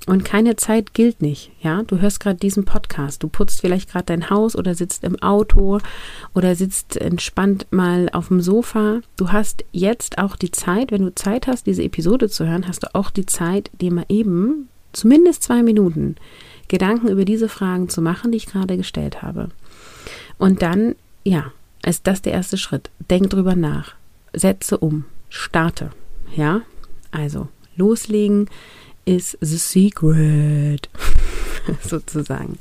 Und 0.07 0.25
keine 0.25 0.57
Zeit 0.57 0.95
gilt 0.95 1.23
nicht. 1.23 1.53
Ja, 1.61 1.85
du 1.85 2.01
hörst 2.01 2.19
gerade 2.19 2.39
diesen 2.39 2.65
Podcast. 2.65 3.23
Du 3.23 3.29
putzt 3.29 3.61
vielleicht 3.61 3.91
gerade 3.91 4.07
dein 4.07 4.31
Haus 4.31 4.57
oder 4.57 4.75
sitzt 4.75 5.05
im 5.05 5.21
Auto 5.23 5.79
oder 6.35 6.57
sitzt 6.57 6.97
entspannt 6.97 7.67
mal 7.71 8.09
auf 8.13 8.29
dem 8.29 8.41
Sofa. 8.41 9.01
Du 9.17 9.31
hast 9.31 9.65
jetzt 9.71 10.19
auch 10.19 10.35
die 10.35 10.51
Zeit, 10.51 10.91
wenn 10.91 11.05
du 11.05 11.15
Zeit 11.15 11.47
hast, 11.47 11.67
diese 11.67 11.85
Episode 11.85 12.29
zu 12.29 12.47
hören, 12.47 12.67
hast 12.67 12.83
du 12.83 12.95
auch 12.95 13.11
die 13.11 13.27
Zeit, 13.27 13.71
dir 13.81 13.93
mal 13.93 14.07
eben 14.09 14.69
zumindest 14.93 15.45
zwei 15.45 15.63
Minuten 15.63 16.17
Gedanken 16.67 17.09
über 17.09 17.25
diese 17.25 17.49
Fragen 17.49 17.89
zu 17.89 18.03
machen, 18.03 18.33
die 18.33 18.39
ich 18.39 18.47
gerade 18.47 18.77
gestellt 18.77 19.23
habe. 19.23 19.51
Und 20.39 20.63
dann, 20.63 20.97
ja, 21.23 21.53
ist 21.85 22.07
das 22.07 22.23
der 22.23 22.33
erste 22.33 22.57
Schritt. 22.57 22.91
Denk 23.11 23.31
drüber 23.31 23.55
nach. 23.55 23.95
Setze 24.33 24.79
um. 24.79 25.05
Starte. 25.29 25.91
Ja, 26.35 26.63
also 27.11 27.49
loslegen 27.77 28.49
is 29.05 29.37
the 29.41 29.59
secret, 29.59 30.89
sozusagen. 31.83 32.59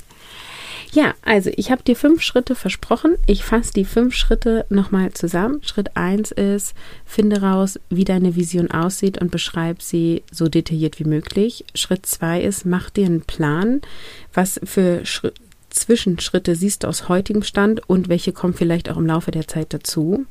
Ja, 0.92 1.14
also 1.22 1.50
ich 1.56 1.70
habe 1.70 1.82
dir 1.82 1.96
fünf 1.96 2.20
Schritte 2.20 2.54
versprochen. 2.54 3.16
Ich 3.26 3.44
fasse 3.44 3.72
die 3.72 3.86
fünf 3.86 4.14
Schritte 4.14 4.66
nochmal 4.68 5.12
zusammen. 5.14 5.62
Schritt 5.62 5.96
eins 5.96 6.32
ist, 6.32 6.74
finde 7.06 7.40
raus, 7.40 7.80
wie 7.88 8.04
deine 8.04 8.36
Vision 8.36 8.70
aussieht 8.70 9.18
und 9.18 9.30
beschreib 9.30 9.80
sie 9.80 10.22
so 10.30 10.48
detailliert 10.48 10.98
wie 10.98 11.04
möglich. 11.04 11.64
Schritt 11.74 12.04
zwei 12.04 12.42
ist, 12.42 12.66
mach 12.66 12.90
dir 12.90 13.06
einen 13.06 13.22
Plan, 13.22 13.80
was 14.34 14.60
für 14.64 15.06
Schritt, 15.06 15.34
Zwischenschritte 15.70 16.54
siehst 16.54 16.82
du 16.82 16.88
aus 16.88 17.08
heutigem 17.08 17.42
Stand 17.42 17.88
und 17.88 18.10
welche 18.10 18.32
kommen 18.32 18.52
vielleicht 18.52 18.90
auch 18.90 18.98
im 18.98 19.06
Laufe 19.06 19.30
der 19.30 19.48
Zeit 19.48 19.72
dazu. 19.72 20.26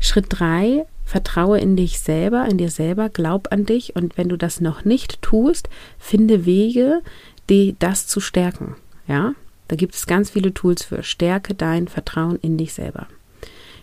Schritt 0.00 0.26
drei, 0.30 0.86
Vertraue 1.08 1.58
in 1.58 1.74
dich 1.74 2.00
selber, 2.00 2.44
in 2.44 2.58
dir 2.58 2.68
selber, 2.68 3.08
glaub 3.08 3.50
an 3.50 3.64
dich 3.64 3.96
und 3.96 4.18
wenn 4.18 4.28
du 4.28 4.36
das 4.36 4.60
noch 4.60 4.84
nicht 4.84 5.22
tust, 5.22 5.70
finde 5.98 6.44
Wege, 6.44 7.00
die 7.48 7.76
das 7.78 8.06
zu 8.06 8.20
stärken. 8.20 8.76
Ja, 9.06 9.32
da 9.68 9.76
gibt 9.76 9.94
es 9.94 10.06
ganz 10.06 10.28
viele 10.28 10.52
Tools 10.52 10.84
für. 10.84 11.02
Stärke 11.02 11.54
dein 11.54 11.88
Vertrauen 11.88 12.38
in 12.42 12.58
dich 12.58 12.74
selber. 12.74 13.06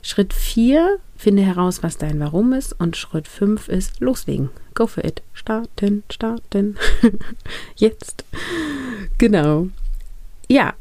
Schritt 0.03 0.35
4, 0.35 0.99
finde 1.17 1.41
heraus, 1.41 1.81
was 1.81 1.97
dein 1.97 2.19
Warum 2.19 2.53
ist. 2.53 2.79
Und 2.79 2.95
Schritt 2.95 3.27
5 3.27 3.69
ist 3.69 4.01
loslegen. 4.01 4.51
Go 4.75 4.85
for 4.85 5.03
it. 5.03 5.23
Starten, 5.33 6.03
starten. 6.11 6.77
Jetzt. 7.75 8.23
Genau. 9.17 9.69
Ja, 10.47 10.75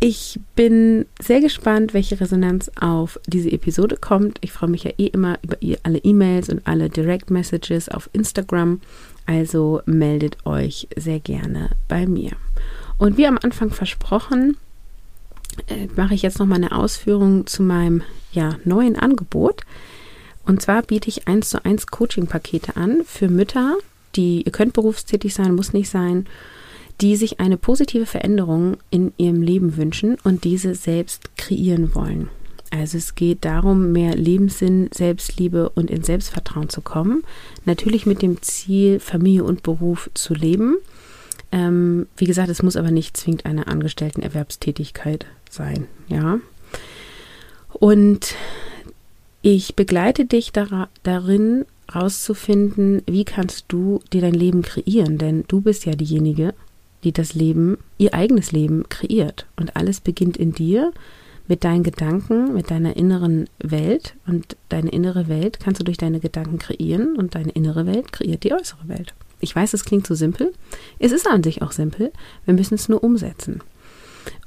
ich 0.00 0.40
bin 0.56 1.04
sehr 1.20 1.42
gespannt, 1.42 1.92
welche 1.92 2.18
Resonanz 2.18 2.70
auf 2.80 3.20
diese 3.26 3.52
Episode 3.52 3.96
kommt. 3.96 4.38
Ich 4.40 4.50
freue 4.50 4.70
mich 4.70 4.84
ja 4.84 4.92
eh 4.96 5.06
immer 5.06 5.38
über 5.42 5.58
alle 5.82 5.98
E-Mails 5.98 6.48
und 6.48 6.66
alle 6.66 6.88
Direct 6.88 7.30
Messages 7.30 7.90
auf 7.90 8.08
Instagram. 8.14 8.80
Also 9.26 9.82
meldet 9.84 10.44
euch 10.46 10.88
sehr 10.96 11.20
gerne 11.20 11.70
bei 11.86 12.06
mir. 12.06 12.32
Und 12.96 13.18
wie 13.18 13.26
am 13.26 13.38
Anfang 13.42 13.70
versprochen, 13.70 14.56
äh, 15.66 15.86
mache 15.96 16.14
ich 16.14 16.22
jetzt 16.22 16.38
noch 16.38 16.46
mal 16.46 16.56
eine 16.56 16.72
Ausführung 16.72 17.46
zu 17.46 17.62
meinem 17.62 18.02
ja, 18.32 18.56
neuen 18.64 18.96
Angebot. 18.96 19.62
Und 20.46 20.62
zwar 20.62 20.82
biete 20.82 21.08
ich 21.08 21.28
1 21.28 21.50
zu 21.50 21.62
1 21.64 21.88
Coaching-Pakete 21.88 22.76
an 22.76 23.02
für 23.04 23.28
Mütter, 23.28 23.76
die, 24.16 24.42
ihr 24.42 24.52
könnt 24.52 24.72
berufstätig 24.72 25.34
sein, 25.34 25.54
muss 25.54 25.74
nicht 25.74 25.90
sein, 25.90 26.26
die 27.00 27.16
sich 27.16 27.40
eine 27.40 27.56
positive 27.56 28.06
Veränderung 28.06 28.76
in 28.90 29.12
ihrem 29.16 29.42
Leben 29.42 29.76
wünschen 29.76 30.16
und 30.24 30.44
diese 30.44 30.74
selbst 30.74 31.36
kreieren 31.36 31.94
wollen. 31.94 32.28
Also 32.70 32.98
es 32.98 33.16
geht 33.16 33.44
darum, 33.44 33.90
mehr 33.92 34.14
Lebenssinn, 34.14 34.90
Selbstliebe 34.94 35.70
und 35.70 35.90
in 35.90 36.04
Selbstvertrauen 36.04 36.68
zu 36.68 36.82
kommen. 36.82 37.24
Natürlich 37.64 38.06
mit 38.06 38.22
dem 38.22 38.40
Ziel, 38.42 39.00
Familie 39.00 39.44
und 39.44 39.62
Beruf 39.62 40.08
zu 40.14 40.34
leben. 40.34 40.76
Ähm, 41.50 42.06
wie 42.16 42.26
gesagt, 42.26 42.48
es 42.48 42.62
muss 42.62 42.76
aber 42.76 42.92
nicht 42.92 43.16
zwingend 43.16 43.44
eine 43.44 43.66
Angestelltenerwerbstätigkeit 43.66 45.26
sein, 45.50 45.86
ja. 46.06 46.38
Und 47.72 48.36
ich 49.42 49.74
begleite 49.74 50.26
dich 50.26 50.52
dar 50.52 50.88
darin, 51.02 51.64
rauszufinden, 51.92 53.02
wie 53.06 53.24
kannst 53.24 53.64
du 53.68 54.00
dir 54.12 54.20
dein 54.20 54.34
Leben 54.34 54.62
kreieren, 54.62 55.18
denn 55.18 55.44
du 55.48 55.60
bist 55.60 55.86
ja 55.86 55.96
diejenige, 55.96 56.54
die 57.04 57.12
das 57.12 57.34
Leben, 57.34 57.78
ihr 57.98 58.14
eigenes 58.14 58.52
Leben 58.52 58.88
kreiert. 58.88 59.46
Und 59.56 59.76
alles 59.76 60.00
beginnt 60.00 60.36
in 60.36 60.52
dir 60.52 60.92
mit 61.48 61.64
deinen 61.64 61.82
Gedanken, 61.82 62.54
mit 62.54 62.70
deiner 62.70 62.96
inneren 62.96 63.48
Welt. 63.58 64.14
Und 64.26 64.56
deine 64.68 64.90
innere 64.90 65.28
Welt 65.28 65.58
kannst 65.60 65.80
du 65.80 65.84
durch 65.84 65.96
deine 65.96 66.20
Gedanken 66.20 66.58
kreieren 66.58 67.16
und 67.16 67.34
deine 67.34 67.50
innere 67.50 67.86
Welt 67.86 68.12
kreiert 68.12 68.44
die 68.44 68.52
äußere 68.52 68.88
Welt. 68.88 69.14
Ich 69.40 69.56
weiß, 69.56 69.72
es 69.72 69.84
klingt 69.84 70.06
so 70.06 70.14
simpel. 70.14 70.52
Es 70.98 71.12
ist 71.12 71.26
an 71.26 71.42
sich 71.42 71.62
auch 71.62 71.72
simpel. 71.72 72.12
Wir 72.44 72.54
müssen 72.54 72.74
es 72.74 72.88
nur 72.88 73.02
umsetzen. 73.02 73.62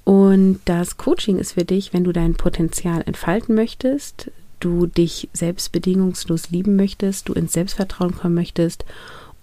Und 0.04 0.60
das 0.66 0.98
Coaching 0.98 1.40
ist 1.40 1.54
für 1.54 1.66
dich, 1.66 1.94
wenn 1.94 2.04
du 2.04 2.12
dein 2.12 2.36
Potenzial 2.36 3.04
entfalten 3.06 3.56
möchtest, 3.56 4.32
du 4.60 4.86
dich 4.86 5.30
selbstbedingungslos 5.34 6.52
lieben 6.52 6.76
möchtest, 6.76 7.28
du 7.28 7.34
ins 7.34 7.54
Selbstvertrauen 7.54 8.16
kommen 8.16 8.36
möchtest 8.36 8.86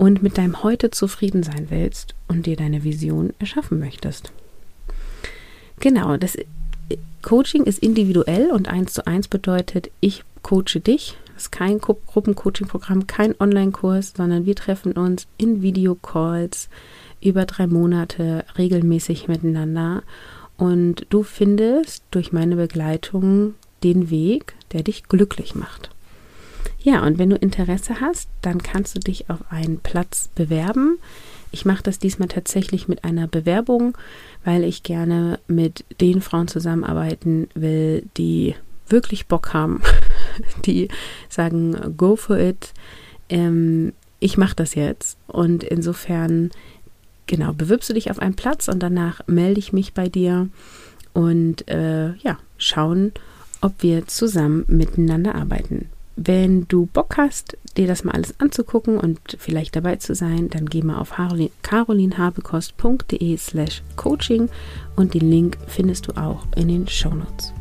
und 0.01 0.23
mit 0.23 0.39
deinem 0.39 0.63
Heute 0.63 0.91
zufrieden 0.91 1.43
sein 1.43 1.67
willst 1.69 2.15
und 2.27 2.47
dir 2.47 2.57
deine 2.57 2.85
Vision 2.85 3.35
erschaffen 3.39 3.79
möchtest. 3.79 4.33
Genau, 5.79 6.17
das 6.17 6.39
Coaching 7.21 7.65
ist 7.65 7.81
individuell 7.81 8.51
und 8.51 8.67
eins 8.67 8.95
zu 8.95 9.07
eins 9.07 9.29
bedeutet, 9.29 9.91
ich 10.01 10.25
coache 10.41 10.81
dich. 10.81 11.19
Das 11.35 11.45
ist 11.45 11.53
kein 11.53 11.81
Gruppencoaching-Programm, 11.81 13.09
kein 13.09 13.39
Online-Kurs, 13.39 14.15
sondern 14.17 14.47
wir 14.47 14.57
treffen 14.57 14.93
uns 14.93 15.27
in 15.37 15.61
Videocalls 15.61 16.71
über 17.21 17.45
drei 17.45 17.67
Monate 17.67 18.47
regelmäßig 18.57 19.29
miteinander 19.29 20.03
und 20.57 21.05
du 21.11 21.23
findest 21.23 22.05
durch 22.11 22.33
meine 22.33 22.57
Begleitung 22.57 23.53
den 23.83 24.09
Weg, 24.09 24.55
der 24.73 24.83
dich 24.83 25.05
glücklich 25.05 25.55
macht. 25.55 25.91
Ja, 26.83 27.05
und 27.05 27.19
wenn 27.19 27.31
du 27.31 27.37
Interesse 27.37 28.01
hast, 28.01 28.29
dann 28.41 28.63
kannst 28.63 28.97
du 28.97 29.01
dich 29.01 29.29
auf 29.29 29.41
einen 29.51 29.79
Platz 29.79 30.31
bewerben. 30.35 30.99
Ich 31.53 31.65
mache 31.65 31.83
das 31.83 31.99
diesmal 31.99 32.29
tatsächlich 32.29 32.89
mit 32.89 33.05
einer 33.05 33.27
Bewerbung, 33.27 33.97
weil 34.45 34.65
ich 34.65 34.83
gerne 34.83 35.39
mit 35.47 35.85
den 36.01 36.23
Frauen 36.23 36.49
zusammenarbeiten 36.49 37.49
will, 37.55 38.05
die 38.17 38.55
wirklich 38.89 39.27
Bock 39.27 39.53
haben, 39.53 39.83
die 40.65 40.89
sagen, 41.29 41.97
go 41.97 42.17
for 42.17 42.39
it, 42.39 42.73
ähm, 43.29 43.93
ich 44.21 44.37
mache 44.39 44.57
das 44.57 44.75
jetzt. 44.75 45.19
Und 45.27 45.65
insofern, 45.65 46.51
genau, 47.27 47.53
bewirbst 47.53 47.91
du 47.91 47.95
dich 47.95 48.11
auf 48.11 48.19
einen 48.21 48.37
Platz 48.37 48.69
und 48.69 48.83
danach 48.83 49.21
melde 49.27 49.59
ich 49.59 49.73
mich 49.73 49.93
bei 49.93 50.09
dir 50.09 50.49
und 51.13 51.69
äh, 51.69 52.15
ja, 52.17 52.39
schauen, 52.59 53.13
ob 53.61 53.83
wir 53.83 54.07
zusammen 54.07 54.65
miteinander 54.69 55.35
arbeiten. 55.35 55.89
Wenn 56.17 56.67
du 56.69 56.87
Bock 56.87 57.17
hast, 57.17 57.57
dir 57.77 57.87
das 57.87 58.05
mal 58.05 58.13
alles 58.13 58.39
anzugucken 58.41 58.99
und 58.99 59.19
vielleicht 59.39 59.77
dabei 59.77 59.97
zu 59.97 60.15
sein, 60.15 60.51
dann 60.51 60.67
geh 60.67 60.83
mal 60.83 60.99
auf 60.99 61.15
carolinhabekost.de 61.63 63.37
slash 63.37 63.83
coaching 63.97 64.49
und 64.97 65.15
den 65.15 65.31
Link 65.31 65.57
findest 65.67 66.09
du 66.09 66.13
auch 66.13 66.45
in 66.57 66.69
den 66.69 66.87
Shownotes. 66.89 67.55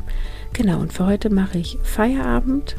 Genau, 0.52 0.80
und 0.80 0.92
für 0.92 1.06
heute 1.06 1.30
mache 1.30 1.58
ich 1.58 1.78
Feierabend. 1.82 2.76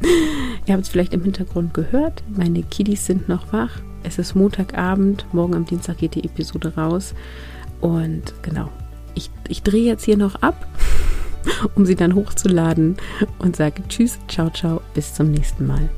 Ihr 0.66 0.74
habt 0.74 0.84
es 0.84 0.90
vielleicht 0.90 1.14
im 1.14 1.24
Hintergrund 1.24 1.74
gehört, 1.74 2.22
meine 2.28 2.62
Kiddies 2.62 3.06
sind 3.06 3.28
noch 3.28 3.52
wach. 3.52 3.80
Es 4.02 4.18
ist 4.18 4.34
Montagabend, 4.34 5.26
morgen 5.32 5.54
am 5.54 5.66
Dienstag 5.66 5.98
geht 5.98 6.14
die 6.14 6.24
Episode 6.24 6.74
raus. 6.76 7.14
Und 7.80 8.34
genau, 8.42 8.70
ich, 9.14 9.30
ich 9.48 9.62
drehe 9.62 9.84
jetzt 9.84 10.04
hier 10.04 10.16
noch 10.16 10.36
ab 10.36 10.66
um 11.74 11.86
sie 11.86 11.96
dann 11.96 12.14
hochzuladen 12.14 12.96
und 13.38 13.56
sage 13.56 13.82
Tschüss, 13.88 14.18
ciao, 14.28 14.50
ciao, 14.50 14.80
bis 14.94 15.14
zum 15.14 15.30
nächsten 15.30 15.66
Mal. 15.66 15.88